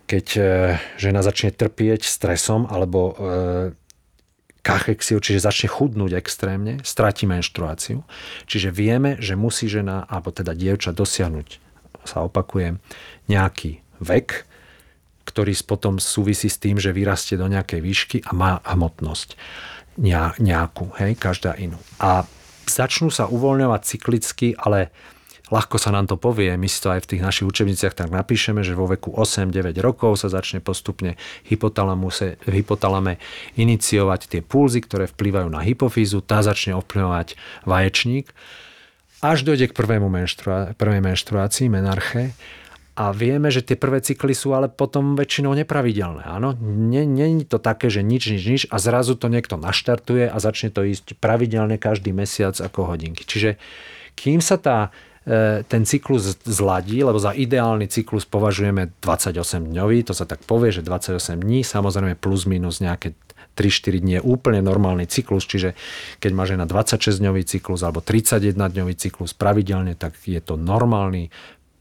[0.08, 0.42] keď e,
[0.96, 3.14] žena začne trpieť stresom alebo e,
[4.64, 8.02] kachexiu, čiže začne chudnúť extrémne, stratí menštruáciu.
[8.48, 11.48] Čiže vieme, že musí žena, alebo teda dievča dosiahnuť,
[12.08, 12.80] sa opakujem,
[13.28, 14.48] nejaký vek,
[15.28, 19.36] ktorý potom súvisí s tým, že vyrastie do nejakej výšky a má hmotnosť
[20.40, 21.76] nejakú, hej, každá inú.
[22.00, 22.24] A
[22.64, 24.94] začnú sa uvoľňovať cyklicky, ale
[25.48, 28.60] ľahko sa nám to povie, my si to aj v tých našich učebniciach tak napíšeme,
[28.60, 33.20] že vo veku 8-9 rokov sa začne postupne v hypotalame
[33.56, 37.34] iniciovať tie pulzy, ktoré vplývajú na hypofízu, tá začne ovplyvňovať
[37.64, 38.32] vaječník,
[39.18, 42.36] až dojde k prvému menštrua- prvej menštruácii, menarche,
[42.98, 46.26] a vieme, že tie prvé cykly sú ale potom väčšinou nepravidelné.
[46.26, 46.58] Áno,
[46.90, 50.82] je to také, že nič, nič, nič a zrazu to niekto naštartuje a začne to
[50.82, 53.22] ísť pravidelne každý mesiac ako hodinky.
[53.22, 53.54] Čiže
[54.18, 54.90] kým sa tá
[55.68, 60.80] ten cyklus zladí, lebo za ideálny cyklus považujeme 28 dňový, to sa tak povie, že
[60.80, 63.12] 28 dní, samozrejme plus minus nejaké
[63.58, 65.74] 3-4 dní je úplne normálny cyklus, čiže
[66.22, 71.34] keď má žena 26-dňový cyklus alebo 31-dňový cyklus pravidelne, tak je to normálny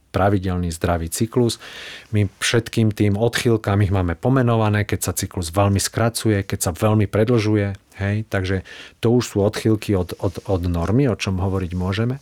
[0.09, 1.61] pravidelný zdravý cyklus.
[2.09, 7.05] My všetkým tým odchýlkam ich máme pomenované, keď sa cyklus veľmi skracuje, keď sa veľmi
[7.05, 7.77] predlžuje.
[8.01, 8.25] Hej?
[8.25, 8.65] Takže
[8.97, 12.17] to už sú odchýlky od, od, od normy, o čom hovoriť môžeme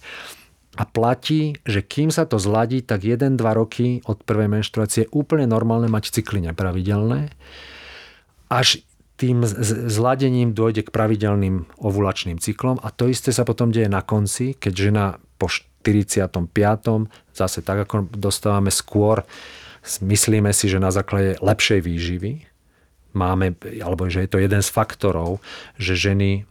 [0.76, 5.48] a platí, že kým sa to zladí, tak 1-2 roky od prvej menštruácie je úplne
[5.48, 7.32] normálne mať cykly nepravidelné.
[8.52, 8.84] Až
[9.16, 9.48] tým
[9.88, 14.74] zladením dojde k pravidelným ovulačným cyklom a to isté sa potom deje na konci, keď
[14.76, 15.06] žena
[15.40, 16.52] po 45.
[17.32, 19.24] zase tak ako dostávame skôr,
[20.04, 22.32] myslíme si, že na základe lepšej výživy
[23.16, 25.40] máme, alebo že je to jeden z faktorov,
[25.80, 26.44] že ženy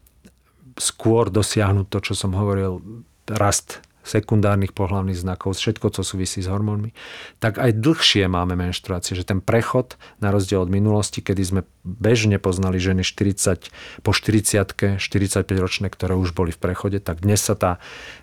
[0.80, 2.80] skôr dosiahnu to, čo som hovoril,
[3.28, 6.92] rast sekundárnych pohľavných znakov, všetko, co súvisí s hormónmi,
[7.40, 12.40] tak aj dlhšie máme menštruácie, že ten prechod, na rozdiel od minulosti, kedy sme bežne
[12.40, 13.72] poznali ženy 40,
[14.04, 17.80] po 40 45 ročné, ktoré už boli v prechode, tak dnes sa tá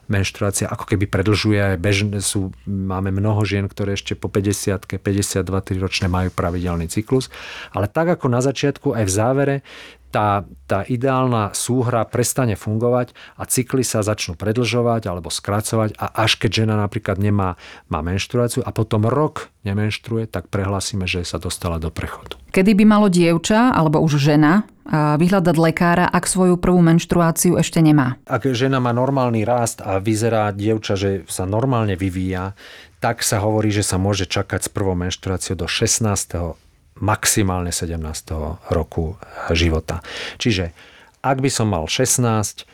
[0.10, 1.78] menštruácia ako keby predlžuje.
[1.78, 7.32] Bežne sú, máme mnoho žien, ktoré ešte po 50 52 ročné majú pravidelný cyklus.
[7.72, 9.56] Ale tak ako na začiatku, aj v závere,
[10.12, 16.36] tá, tá ideálna súhra prestane fungovať a cykly sa začnú predlžovať alebo skracovať a až
[16.36, 17.56] keď žena napríklad nemá
[17.88, 22.36] má menštruáciu a potom rok nemenštruje, tak prehlasíme, že sa dostala do prechodu.
[22.52, 28.20] Kedy by malo dievča alebo už žena vyhľadať lekára, ak svoju prvú menštruáciu ešte nemá?
[28.28, 32.58] Ak žena má normálny rast a vyzerá dievča, že sa normálne vyvíja,
[33.00, 36.58] tak sa hovorí, že sa môže čakať s prvou menštruáciou do 16
[37.02, 37.98] maximálne 17.
[38.70, 39.18] roku
[39.52, 40.06] života.
[40.38, 40.72] Čiže
[41.22, 42.66] ak by som mal 16,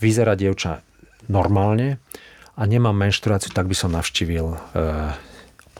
[0.00, 0.84] vyzerá dievča
[1.28, 2.00] normálne
[2.56, 4.58] a nemám menštruáciu, tak by som navštívil e,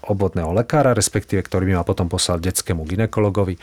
[0.09, 3.57] obvodného lekára, respektíve ktorý by ma potom poslal detskému ginekologovi,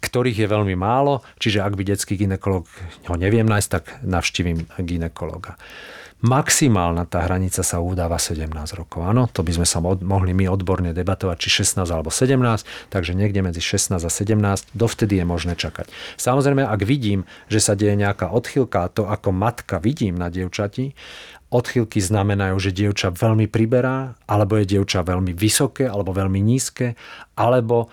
[0.00, 2.64] ktorých je veľmi málo, čiže ak by detský ginekolog
[3.10, 5.58] ho neviem nájsť, tak navštívim ginekologa.
[6.22, 8.46] Maximálna tá hranica sa udáva 17
[8.78, 9.02] rokov.
[9.02, 12.38] Áno, to by sme sa mohli my odborne debatovať, či 16 alebo 17,
[12.94, 15.90] takže niekde medzi 16 a 17, dovtedy je možné čakať.
[16.22, 20.94] Samozrejme, ak vidím, že sa deje nejaká odchylka, to ako matka vidím na dievčati,
[21.50, 26.94] odchylky znamenajú, že dievča veľmi priberá, alebo je dievča veľmi vysoké, alebo veľmi nízke,
[27.34, 27.90] alebo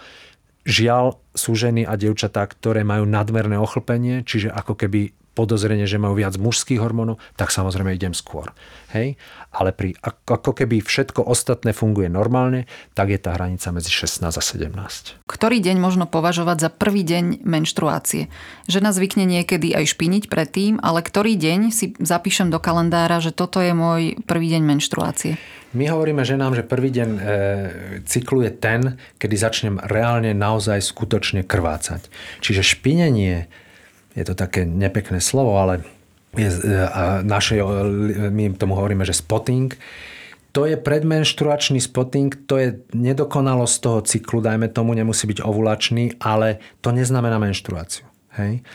[0.69, 6.19] žiaľ sú ženy a dievčatá, ktoré majú nadmerné ochlpenie, čiže ako keby podozrenie, že majú
[6.19, 8.51] viac mužských hormónov, tak samozrejme idem skôr.
[8.91, 9.15] Hej?
[9.55, 14.43] Ale pri, ako keby všetko ostatné funguje normálne, tak je tá hranica medzi 16 a
[14.43, 15.23] 17.
[15.31, 18.27] Ktorý deň možno považovať za prvý deň menštruácie?
[18.67, 23.63] Žena zvykne niekedy aj špiniť predtým, ale ktorý deň si zapíšem do kalendára, že toto
[23.63, 25.39] je môj prvý deň menštruácie?
[25.69, 27.21] My hovoríme ženám, že prvý deň e,
[28.09, 32.09] cyklu je ten, kedy začnem reálne naozaj skutočne krvácať.
[32.41, 33.45] Čiže špinenie
[34.19, 35.87] je to také nepekné slovo, ale
[36.35, 36.51] je,
[37.23, 37.63] našej,
[38.29, 39.71] my tomu hovoríme, že spotting,
[40.51, 46.59] to je predmenštruačný spotting, to je nedokonalosť toho cyklu, dajme tomu, nemusí byť ovulačný, ale
[46.83, 48.05] to neznamená menštruáciu.
[48.35, 48.65] Hej?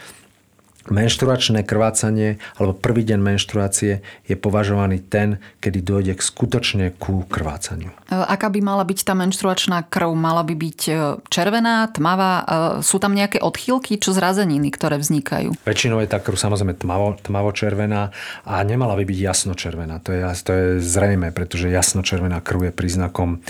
[0.89, 7.93] Menštruačné krvácanie alebo prvý deň menštruácie je považovaný ten, kedy dojde k skutočne ku krvácaniu.
[8.09, 10.13] E, aká by mala byť tá menštruačná krv?
[10.13, 10.93] Mala by byť e,
[11.33, 12.33] červená, tmavá?
[12.33, 12.45] E,
[12.85, 15.57] sú tam nejaké odchýlky čo zrazeniny, ktoré vznikajú?
[15.65, 18.13] Väčšinou je tá krv samozrejme tmavo, tmavo-červená
[18.45, 20.05] a nemala by byť jasno-červená.
[20.05, 23.41] To je, to je zrejme, pretože jasno-červená krv je príznakom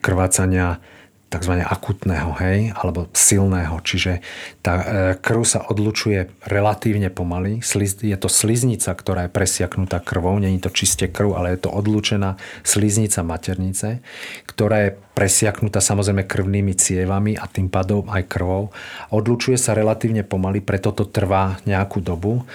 [0.00, 0.80] krvácania
[1.26, 1.58] tzv.
[1.58, 3.82] akutného, hej, alebo silného.
[3.82, 4.22] Čiže
[4.62, 4.84] tá e,
[5.18, 7.58] krv sa odlučuje relatívne pomaly.
[8.02, 10.38] Je to sliznica, ktorá je presiaknutá krvou.
[10.38, 14.00] Není to čiste krv, ale je to odlučená sliznica maternice,
[14.46, 18.70] ktorá je presiaknutá samozrejme krvnými cievami a tým pádom aj krvou.
[19.10, 22.46] Odlučuje sa relatívne pomaly, preto to trvá nejakú dobu.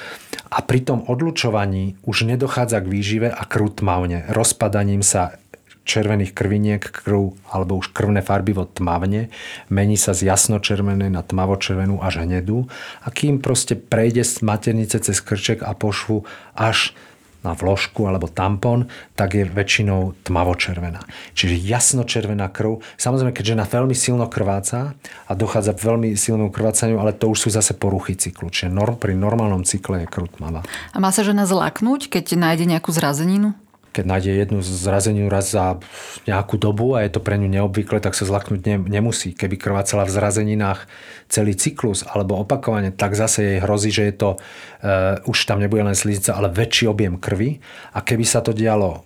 [0.51, 3.83] A pri tom odlučovaní už nedochádza k výžive a krv.
[4.31, 5.41] Rozpadaním sa
[5.83, 9.33] červených krviniek krv alebo už krvné farbivo tmavne,
[9.67, 12.69] mení sa z jasnočervenej na tmavočervenú až hnedú
[13.01, 16.93] a kým proste prejde z maternice cez krček a pošvu až
[17.41, 18.85] na vložku alebo tampon,
[19.17, 21.01] tak je väčšinou tmavočervená.
[21.33, 22.85] Čiže jasnočervená krv.
[23.01, 24.93] Samozrejme, keď žena veľmi silno krváca
[25.25, 28.53] a dochádza k veľmi silnému krvácaniu, ale to už sú zase poruchy cyklu.
[28.53, 30.61] Čiže norm, pri normálnom cykle je krv tmavá.
[30.93, 33.57] A má sa žena zlaknúť, keď nájde nejakú zrazeninu?
[33.91, 35.79] Keď nájde jednu zrazeninu raz za
[36.23, 39.35] nejakú dobu a je to pre ňu neobvykle, tak sa zlaknúť ne, nemusí.
[39.35, 40.87] Keby krvácala v zrazeninách
[41.27, 45.83] celý cyklus alebo opakovane, tak zase jej hrozí, že je to, uh, už tam nebude
[45.83, 47.59] len sliznica, ale väčší objem krvi.
[47.91, 49.03] A keby sa to dialo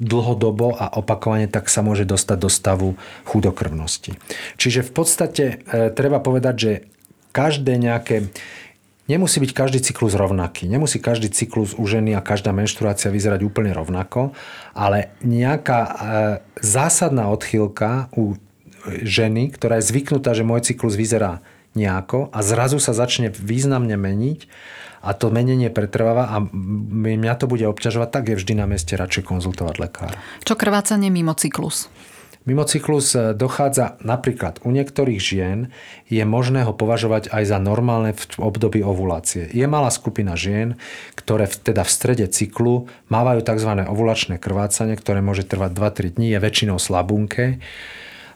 [0.00, 2.88] dlhodobo a opakovane, tak sa môže dostať do stavu
[3.28, 4.16] chudokrvnosti.
[4.56, 6.72] Čiže v podstate e, treba povedať, že
[7.36, 8.32] každé nejaké
[9.10, 10.70] Nemusí byť každý cyklus rovnaký.
[10.70, 14.30] Nemusí každý cyklus u ženy a každá menštruácia vyzerať úplne rovnako,
[14.70, 15.90] ale nejaká e,
[16.62, 18.38] zásadná odchýlka u
[18.86, 21.42] ženy, ktorá je zvyknutá, že môj cyklus vyzerá
[21.74, 24.46] nejako a zrazu sa začne významne meniť
[25.00, 29.24] a to menenie pretrváva a mňa to bude obťažovať, tak je vždy na mieste radšej
[29.24, 30.18] konzultovať lekára.
[30.44, 31.88] Čo krvácanie mimo cyklus?
[32.48, 35.68] Mimo cyklus e, dochádza napríklad u niektorých žien
[36.08, 39.44] je možné ho považovať aj za normálne v období ovulácie.
[39.52, 40.80] Je malá skupina žien,
[41.12, 43.84] ktoré v, teda v strede cyklu mávajú tzv.
[43.84, 47.60] ovulačné krvácanie, ktoré môže trvať 2-3 dní, je väčšinou slabunké.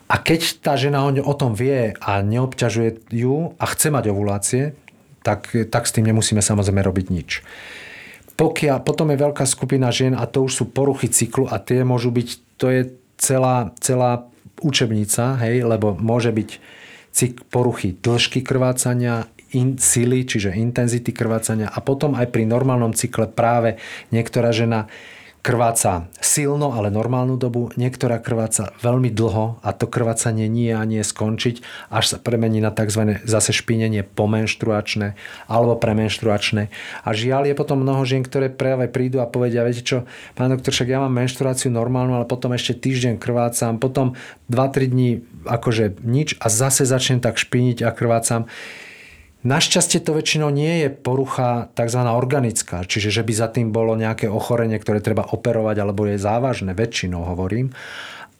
[0.04, 4.76] A keď tá žena o tom vie a neobťažuje ju a chce mať ovulácie,
[5.24, 7.40] tak, tak s tým nemusíme samozrejme robiť nič.
[8.36, 12.12] Pokiaľ, potom je veľká skupina žien a to už sú poruchy cyklu a tie môžu
[12.12, 12.28] byť,
[12.60, 12.80] to je
[13.18, 14.26] celá, celá
[14.62, 16.50] učebnica, hej, lebo môže byť
[17.14, 23.30] cik poruchy dĺžky krvácania, in, sily, čiže intenzity krvácania a potom aj pri normálnom cykle
[23.30, 23.78] práve
[24.10, 24.90] niektorá žena
[25.44, 31.04] krváca silno, ale normálnu dobu, niektorá krváca veľmi dlho a to krvácanie nie a nie
[31.04, 31.60] skončiť,
[31.92, 33.20] až sa premení na tzv.
[33.28, 36.72] zase špinenie pomenštruačné alebo premenštruačné.
[37.04, 40.72] A žiaľ je potom mnoho žien, ktoré práve prídu a povedia, viete čo, pán doktor,
[40.72, 44.16] však ja mám menštruáciu normálnu, ale potom ešte týždeň krvácam, potom
[44.48, 45.10] 2-3 dní
[45.44, 48.48] akože nič a zase začnem tak špiniť a krvácam.
[49.44, 52.00] Našťastie to väčšinou nie je porucha tzv.
[52.00, 56.72] organická, čiže že by za tým bolo nejaké ochorenie, ktoré treba operovať alebo je závažné,
[56.72, 57.76] väčšinou hovorím.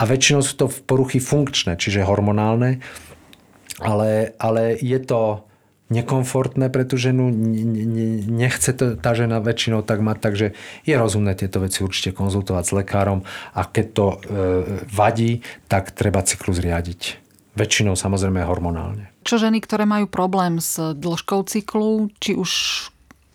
[0.01, 2.81] A väčšinou sú to poruchy funkčné, čiže hormonálne,
[3.85, 5.45] ale, ale je to
[5.93, 10.47] nekomfortné pre tú ženu, nechce to tá žena väčšinou tak mať, takže
[10.89, 13.21] je rozumné tieto veci určite konzultovať s lekárom
[13.53, 14.17] a keď to e,
[14.89, 17.21] vadí, tak treba cyklus riadiť.
[17.55, 19.14] Väčšinou samozrejme hormonálne.
[19.25, 22.51] Čo ženy, ktoré majú problém s dĺžkou cyklu, či už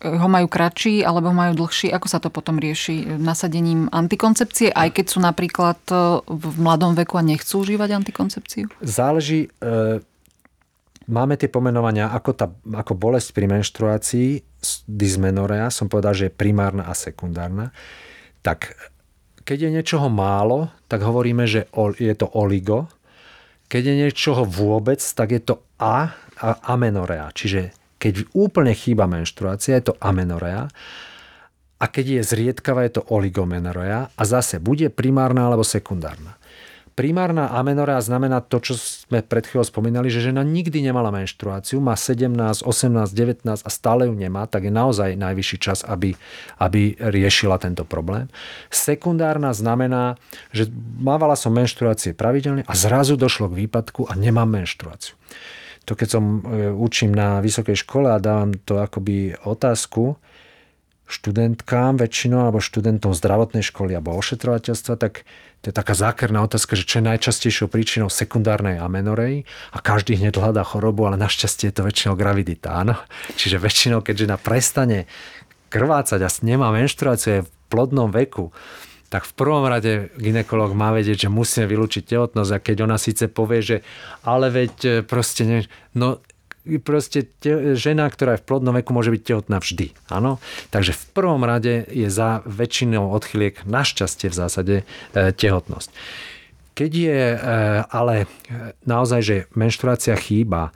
[0.05, 4.69] eh, ho majú kratší alebo ho majú dlhší, ako sa to potom rieši nasadením antikoncepcie,
[4.69, 8.69] aj keď sú napríklad eh, v mladom veku a nechcú užívať antikoncepciu?
[8.85, 9.99] Záleží, e,
[11.09, 14.29] máme tie pomenovania ako, tá, ako bolesť pri menštruácii,
[14.85, 17.73] dysmenorea, som povedal, že je primárna a sekundárna.
[18.45, 18.77] Tak
[19.43, 21.65] keď je niečoho málo, tak hovoríme, že
[21.97, 22.85] je to oligo,
[23.69, 27.29] keď je niečoho vôbec, tak je to A a amenorea.
[27.29, 30.71] Čiže keď úplne chýba menštruácia, je to amenorea.
[31.79, 34.11] A keď je zriedkavá, je to oligomenorea.
[34.11, 36.38] A zase bude primárna alebo sekundárna.
[36.99, 41.95] Primárna amenorea znamená to, čo sme pred chvíľou spomínali, že žena nikdy nemala menštruáciu, má
[41.95, 46.19] 17, 18, 19 a stále ju nemá, tak je naozaj najvyšší čas, aby,
[46.59, 48.27] aby riešila tento problém.
[48.67, 50.19] Sekundárna znamená,
[50.51, 50.67] že
[50.99, 55.15] mávala som menštruácie pravidelne a zrazu došlo k výpadku a nemám menštruáciu.
[55.87, 60.19] To keď som e, učím na vysokej škole a dávam to akoby otázku,
[61.09, 65.25] študentkám väčšinou, alebo študentom zdravotnej školy alebo ošetrovateľstva, tak
[65.59, 69.43] to je taká zákerná otázka, že čo je najčastejšou príčinou sekundárnej amenorej
[69.75, 72.95] a každý hneď hľadá chorobu, ale našťastie je to väčšinou gravidita, áno.
[73.35, 75.11] Čiže väčšinou, keď žena prestane
[75.67, 78.55] krvácať a nemá menštruáciu, je v plodnom veku,
[79.09, 83.25] tak v prvom rade ginekolog má vedieť, že musíme vylúčiť tehotnosť a keď ona síce
[83.27, 83.77] povie, že
[84.21, 85.59] ale veď e, proste, ne,
[85.97, 86.21] no
[86.77, 89.97] proste te, žena, ktorá je v plodnom veku, môže byť tehotná vždy.
[90.13, 90.37] Áno?
[90.69, 94.83] Takže v prvom rade je za väčšinou odchyliek našťastie v zásade e,
[95.33, 95.89] tehotnosť.
[96.77, 97.37] Keď je e,
[97.89, 98.29] ale
[98.85, 100.69] naozaj, že menštruácia chýba,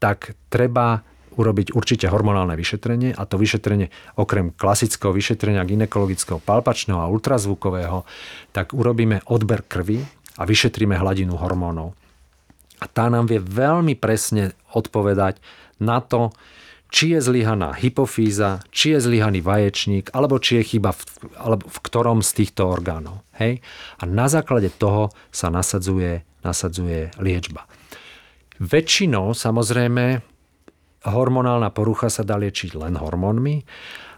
[0.00, 1.04] tak treba
[1.34, 8.06] urobiť určite hormonálne vyšetrenie a to vyšetrenie okrem klasického vyšetrenia ginekologického, palpačného a ultrazvukového,
[8.54, 10.02] tak urobíme odber krvi
[10.38, 11.98] a vyšetríme hladinu hormónov.
[12.82, 15.38] A tá nám vie veľmi presne odpovedať
[15.78, 16.34] na to,
[16.94, 21.02] či je zlyhaná hypofíza, či je zlyhaný vaječník, alebo či je chyba v,
[21.34, 23.26] alebo v ktorom z týchto orgánov.
[23.34, 23.58] Hej?
[23.98, 27.66] A na základe toho sa nasadzuje, nasadzuje liečba.
[28.62, 30.22] Väčšinou samozrejme
[31.02, 33.66] hormonálna porucha sa dá liečiť len hormónmi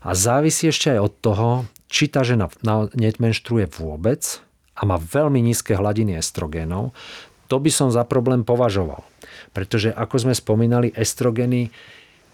[0.05, 1.49] a závisí ešte aj od toho,
[1.89, 2.53] či tá žena
[2.93, 4.45] netmenštruuje vôbec
[4.77, 6.93] a má veľmi nízke hladiny estrogénov,
[7.47, 9.07] to by som za problém považoval.
[9.55, 11.71] Pretože ako sme spomínali, estrogeny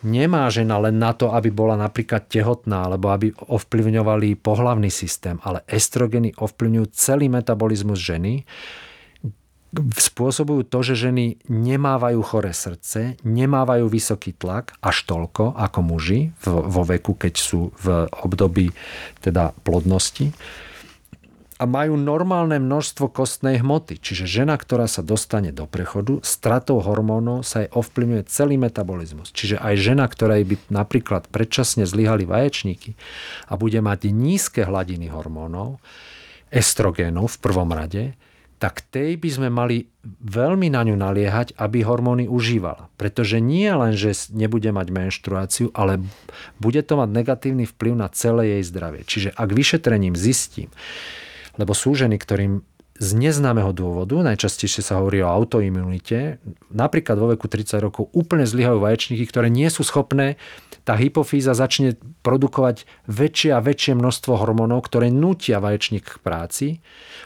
[0.02, 5.62] nemá žena len na to, aby bola napríklad tehotná, alebo aby ovplyvňovali pohlavný systém, ale
[5.70, 8.42] estrogeny ovplyvňujú celý metabolizmus ženy,
[9.72, 16.82] spôsobujú to, že ženy nemávajú choré srdce, nemávajú vysoký tlak až toľko ako muži vo
[16.84, 18.68] veku, keď sú v období
[19.24, 20.28] teda plodnosti
[21.62, 24.02] a majú normálne množstvo kostnej hmoty.
[24.02, 29.30] Čiže žena, ktorá sa dostane do prechodu, stratou hormónov sa jej ovplyvňuje celý metabolizmus.
[29.30, 32.98] Čiže aj žena, ktorej by napríklad predčasne zlyhali vaječníky
[33.46, 35.78] a bude mať nízke hladiny hormónov,
[36.50, 38.18] estrogénov v prvom rade,
[38.58, 39.86] tak tej by sme mali
[40.22, 42.90] veľmi na ňu naliehať, aby hormóny užívala.
[42.98, 46.02] Pretože nie len, že nebude mať menštruáciu, ale
[46.58, 49.02] bude to mať negatívny vplyv na celé jej zdravie.
[49.06, 50.70] Čiže ak vyšetrením zistím,
[51.57, 52.64] lebo sú ženy, ktorým
[53.03, 56.38] z neznámeho dôvodu, najčastejšie sa hovorí o autoimunite,
[56.70, 60.38] napríklad vo veku 30 rokov úplne zlyhajú vaječníky, ktoré nie sú schopné,
[60.86, 66.66] tá hypofíza začne produkovať väčšie a väčšie množstvo hormónov, ktoré nutia vaječník k práci,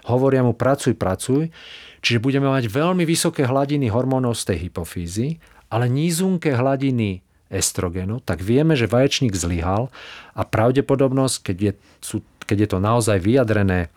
[0.09, 1.53] hovoria mu pracuj, pracuj,
[2.01, 8.43] čiže budeme mať veľmi vysoké hladiny hormónov z tej hypofízy, ale nízunké hladiny estrogenu, tak
[8.43, 9.93] vieme, že vaječník zlyhal
[10.35, 11.73] a pravdepodobnosť, keď je,
[12.03, 13.91] sú, keď je to naozaj vyjadrené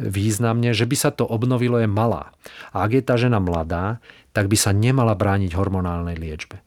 [0.00, 2.32] významne, že by sa to obnovilo je malá.
[2.72, 4.00] A ak je tá žena mladá,
[4.32, 6.64] tak by sa nemala brániť hormonálnej liečbe.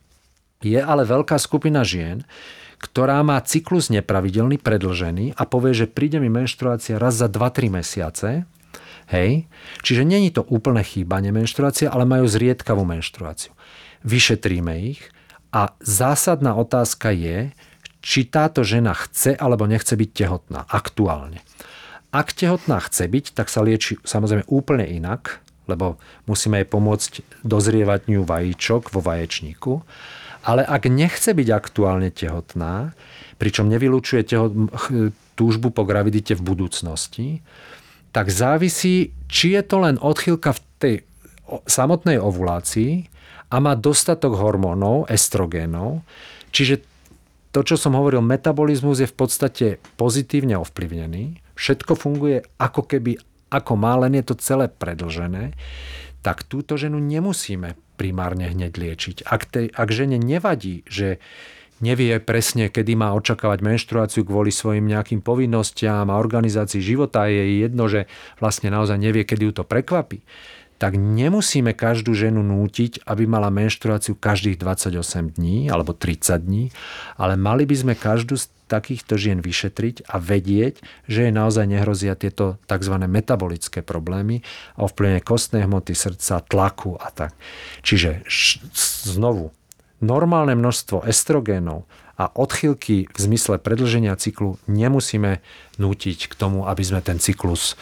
[0.64, 2.24] Je ale veľká skupina žien,
[2.80, 8.30] ktorá má cyklus nepravidelný, predlžený a povie, že príde mi menštruácia raz za 2-3 mesiace,
[9.12, 9.48] hej,
[9.84, 13.56] čiže není to úplne chýbanie menštruácie, ale majú zriedkavú menštruáciu.
[14.04, 15.00] Vyšetríme ich
[15.56, 17.56] a zásadná otázka je,
[18.04, 21.40] či táto žena chce alebo nechce byť tehotná aktuálne.
[22.14, 25.98] Ak tehotná chce byť, tak sa lieči samozrejme úplne inak, lebo
[26.30, 27.12] musíme jej pomôcť
[27.42, 29.82] dozrievať ňu vajíčok vo vaječníku.
[30.46, 32.94] Ale ak nechce byť aktuálne tehotná,
[33.42, 34.54] pričom nevylučuje tehot,
[35.34, 37.42] túžbu po gravidite v budúcnosti,
[38.14, 40.96] tak závisí, či je to len odchýlka v tej
[41.66, 43.10] samotnej ovulácii
[43.50, 46.06] a má dostatok hormónov, estrogénov,
[46.54, 46.86] čiže
[47.54, 49.66] to, čo som hovoril, metabolizmus je v podstate
[49.98, 53.18] pozitívne ovplyvnený, všetko funguje ako keby
[53.54, 55.54] ako má, len je to celé predlžené,
[56.26, 59.18] tak túto ženu nemusíme primárne hneď liečiť.
[59.30, 61.22] Ak, tej, ak žene nevadí, že
[61.84, 67.86] nevie presne, kedy má očakávať menštruáciu kvôli svojim nejakým povinnostiam a organizácii života, je jedno,
[67.92, 68.10] že
[68.42, 70.24] vlastne naozaj nevie, kedy ju to prekvapí,
[70.84, 76.76] tak nemusíme každú ženu nútiť, aby mala menštruáciu každých 28 dní alebo 30 dní,
[77.16, 82.20] ale mali by sme každú z takýchto žien vyšetriť a vedieť, že jej naozaj nehrozia
[82.20, 83.00] tieto tzv.
[83.00, 84.44] metabolické problémy
[84.76, 87.32] a ovplyvne kostnej hmoty srdca, tlaku a tak.
[87.88, 88.28] Čiže
[89.08, 89.56] znovu,
[90.04, 95.42] normálne množstvo estrogénov a odchylky v zmysle predlženia cyklu nemusíme
[95.82, 97.74] nútiť k tomu, aby sme ten cyklus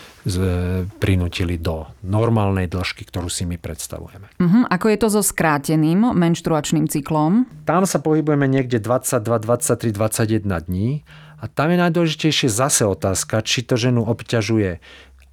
[1.03, 4.32] prinútili do normálnej dĺžky, ktorú si my predstavujeme.
[4.39, 4.63] Uh-huh.
[4.71, 7.43] Ako je to so skráteným menštruačným cyklom?
[7.67, 11.03] Tam sa pohybujeme niekde 22, 23, 21 dní
[11.43, 14.79] a tam je najdôležitejšie zase otázka, či to ženu obťažuje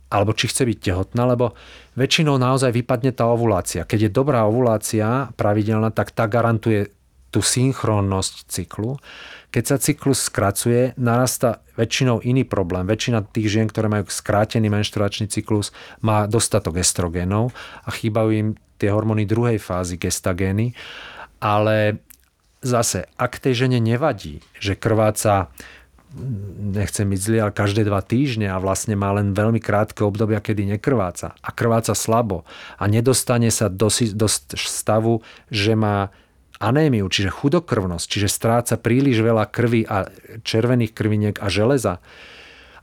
[0.09, 1.53] alebo či chce byť tehotná, lebo
[1.93, 3.85] väčšinou naozaj vypadne tá ovulácia.
[3.85, 6.89] Keď je dobrá ovulácia pravidelná, tak tá garantuje
[7.29, 8.97] tú synchronnosť cyklu.
[9.49, 12.85] Keď sa cyklus skracuje, narasta väčšinou iný problém.
[12.85, 15.73] Väčšina tých žien, ktoré majú skrátený menštruačný cyklus,
[16.05, 17.53] má dostatok estrogénov
[17.85, 20.77] a chýbajú im tie hormóny druhej fázy gestagény.
[21.41, 22.01] Ale
[22.61, 25.49] zase, ak tej žene nevadí, že krváca
[26.59, 30.65] nechcem byť zlý, ale každé dva týždne a vlastne má len veľmi krátke obdobia, kedy
[30.77, 32.49] nekrváca a krváca slabo
[32.81, 35.21] a nedostane sa do, do stavu,
[35.53, 36.09] že má
[36.59, 40.11] anémiu, čiže chudokrvnosť, čiže stráca príliš veľa krvi a
[40.43, 42.03] červených krviniek a železa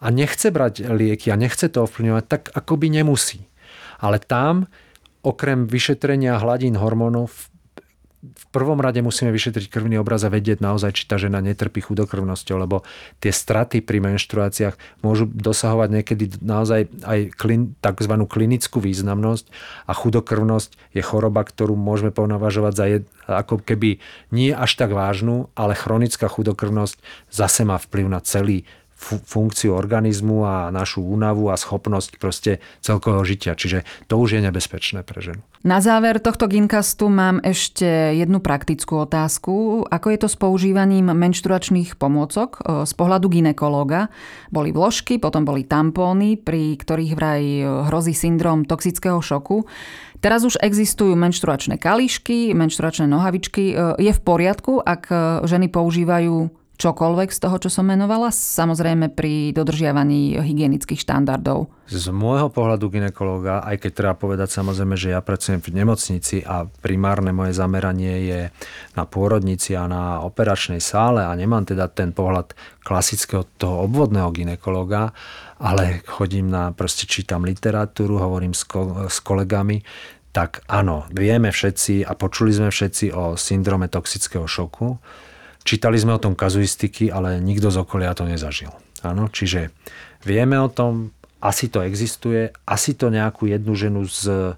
[0.01, 3.47] a nechce brať lieky a nechce to ovplyvňovať, tak akoby nemusí.
[3.99, 4.67] Ale tam,
[5.23, 7.49] okrem vyšetrenia hladín hormónov,
[8.33, 12.55] v prvom rade musíme vyšetriť krvný obraz a vedieť naozaj, či tá žena netrpí chudokrvnosťou,
[12.57, 12.81] lebo
[13.21, 18.13] tie straty pri menštruáciách môžu dosahovať niekedy naozaj aj klin, tzv.
[18.25, 19.45] klinickú významnosť
[19.85, 24.01] a chudokrvnosť je choroba, ktorú môžeme považovať za jed, ako keby
[24.33, 26.97] nie až tak vážnu, ale chronická chudokrvnosť
[27.29, 28.65] zase má vplyv na celý
[29.03, 33.53] funkciu organizmu a našu únavu a schopnosť proste celkového žitia.
[33.53, 35.43] Čiže to už je nebezpečné pre ženu.
[35.67, 39.83] Na záver tohto ginkastu mám ešte jednu praktickú otázku.
[39.89, 44.07] Ako je to s používaním menštruačných pomôcok z pohľadu ginekológa?
[44.53, 47.43] Boli vložky, potom boli tampóny, pri ktorých vraj
[47.91, 49.67] hrozí syndrom toxického šoku.
[50.23, 53.75] Teraz už existujú menštruačné kališky, menštruačné nohavičky.
[54.01, 55.09] Je v poriadku, ak
[55.45, 61.71] ženy používajú čokoľvek z toho, čo som menovala, samozrejme pri dodržiavaní hygienických štandardov.
[61.87, 66.67] Z môjho pohľadu ginekológa, aj keď treba povedať samozrejme, že ja pracujem v nemocnici a
[66.67, 68.41] primárne moje zameranie je
[68.97, 75.15] na pôrodnici a na operačnej sále a nemám teda ten pohľad klasického toho obvodného ginekológa,
[75.61, 79.79] ale chodím na, proste čítam literatúru, hovorím s, ko, s kolegami,
[80.35, 84.99] tak áno, vieme všetci a počuli sme všetci o syndrome toxického šoku,
[85.65, 88.69] Čítali sme o tom kazuistiky, ale nikto z okolia to nezažil.
[89.01, 89.73] Áno, čiže
[90.21, 91.09] vieme o tom,
[91.41, 94.53] asi to existuje, asi to nejakú jednu ženu z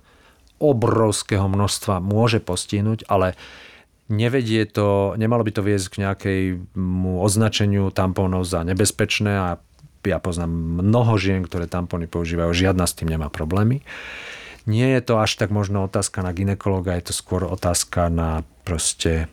[0.59, 3.39] obrovského množstva môže postihnúť, ale
[4.11, 9.49] nevedie to, nemalo by to viesť k nejakému označeniu tampónov za nebezpečné a
[10.07, 10.51] ja poznám
[10.83, 13.83] mnoho žien, ktoré tampóny používajú, žiadna s tým nemá problémy.
[14.67, 19.31] Nie je to až tak možno otázka na ginekologa, je to skôr otázka na proste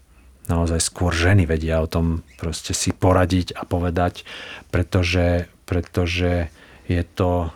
[0.49, 4.29] naozaj skôr ženy vedia o tom proste si poradiť a povedať,
[4.69, 6.53] pretože, pretože
[6.85, 7.49] je to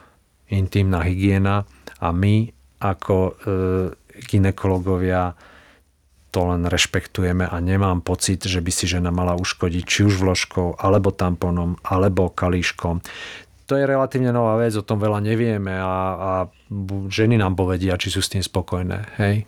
[0.49, 1.69] intimná hygiena
[2.01, 2.49] a my
[2.81, 3.33] ako e,
[4.25, 5.37] ginekologovia
[6.29, 10.77] to len rešpektujeme a nemám pocit, že by si žena mala uškodiť či už vložkou,
[10.77, 13.01] alebo tamponom, alebo kalíškom
[13.69, 16.31] to je relatívne nová vec, o tom veľa nevieme a, a
[17.13, 18.99] ženy nám povedia, či sú s tým spokojné.
[19.21, 19.45] Hej?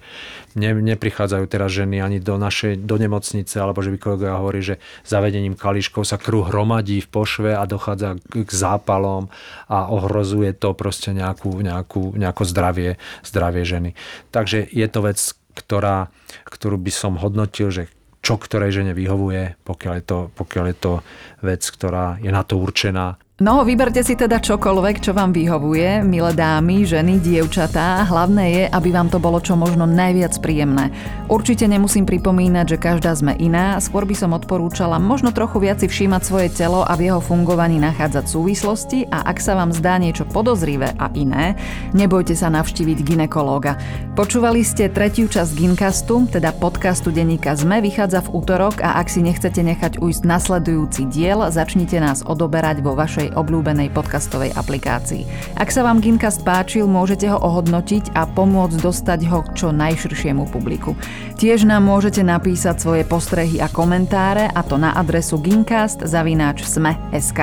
[0.60, 4.76] Ne, neprichádzajú teraz ženy ani do našej, do nemocnice, alebo že by kolega hovorí, že
[5.08, 9.32] zavedením kališkov sa kruh hromadí v pošve a dochádza k zápalom
[9.72, 13.90] a ohrozuje to proste nejakú, nejakú, nejakú zdravie, zdravie ženy.
[14.36, 15.16] Takže je to vec,
[15.56, 16.12] ktorá,
[16.44, 17.88] ktorú by som hodnotil, že
[18.20, 20.92] čo ktorej žene vyhovuje, pokiaľ je to, pokiaľ je to
[21.40, 26.36] vec, ktorá je na to určená No, vyberte si teda čokoľvek, čo vám vyhovuje, milé
[26.36, 28.04] dámy, ženy, dievčatá.
[28.04, 30.92] Hlavné je, aby vám to bolo čo možno najviac príjemné.
[31.24, 35.88] Určite nemusím pripomínať, že každá sme iná, skôr by som odporúčala možno trochu viac si
[35.88, 40.28] všímať svoje telo a v jeho fungovaní nachádzať súvislosti a ak sa vám zdá niečo
[40.28, 41.56] podozrivé a iné,
[41.96, 43.80] nebojte sa navštíviť ginekológa.
[44.20, 49.24] Počúvali ste tretiu časť Ginkastu, teda podcastu denníka ZME, vychádza v útorok a ak si
[49.24, 55.26] nechcete nechať ujsť nasledujúci diel, začnite nás odoberať vo vašej obľúbenej podcastovej aplikácii.
[55.58, 60.48] Ak sa vám Gincast páčil, môžete ho ohodnotiť a pomôcť dostať ho k čo najširšiemu
[60.48, 60.94] publiku.
[61.36, 67.40] Tiež nám môžete napísať svoje postrehy a komentáre a to na adresu gincast.sme.sk.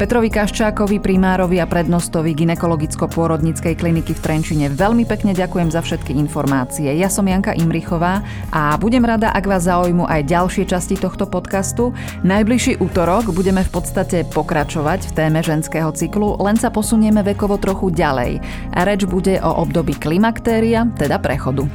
[0.00, 6.88] Petrovi Kaščákovi, primárovi a prednostovi ginekologicko-pôrodnickej kliniky v Trenčine veľmi pekne ďakujem za všetky informácie.
[6.96, 11.92] Ja som Janka Imrichová a budem rada, ak vás zaujímu aj ďalšie časti tohto podcastu.
[12.24, 17.92] Najbližší útorok budeme v podstate pokračovať v téme ženského cyklu, len sa posunieme vekovo trochu
[17.92, 18.40] ďalej.
[18.72, 21.68] A reč bude o období klimaktéria, teda prechodu.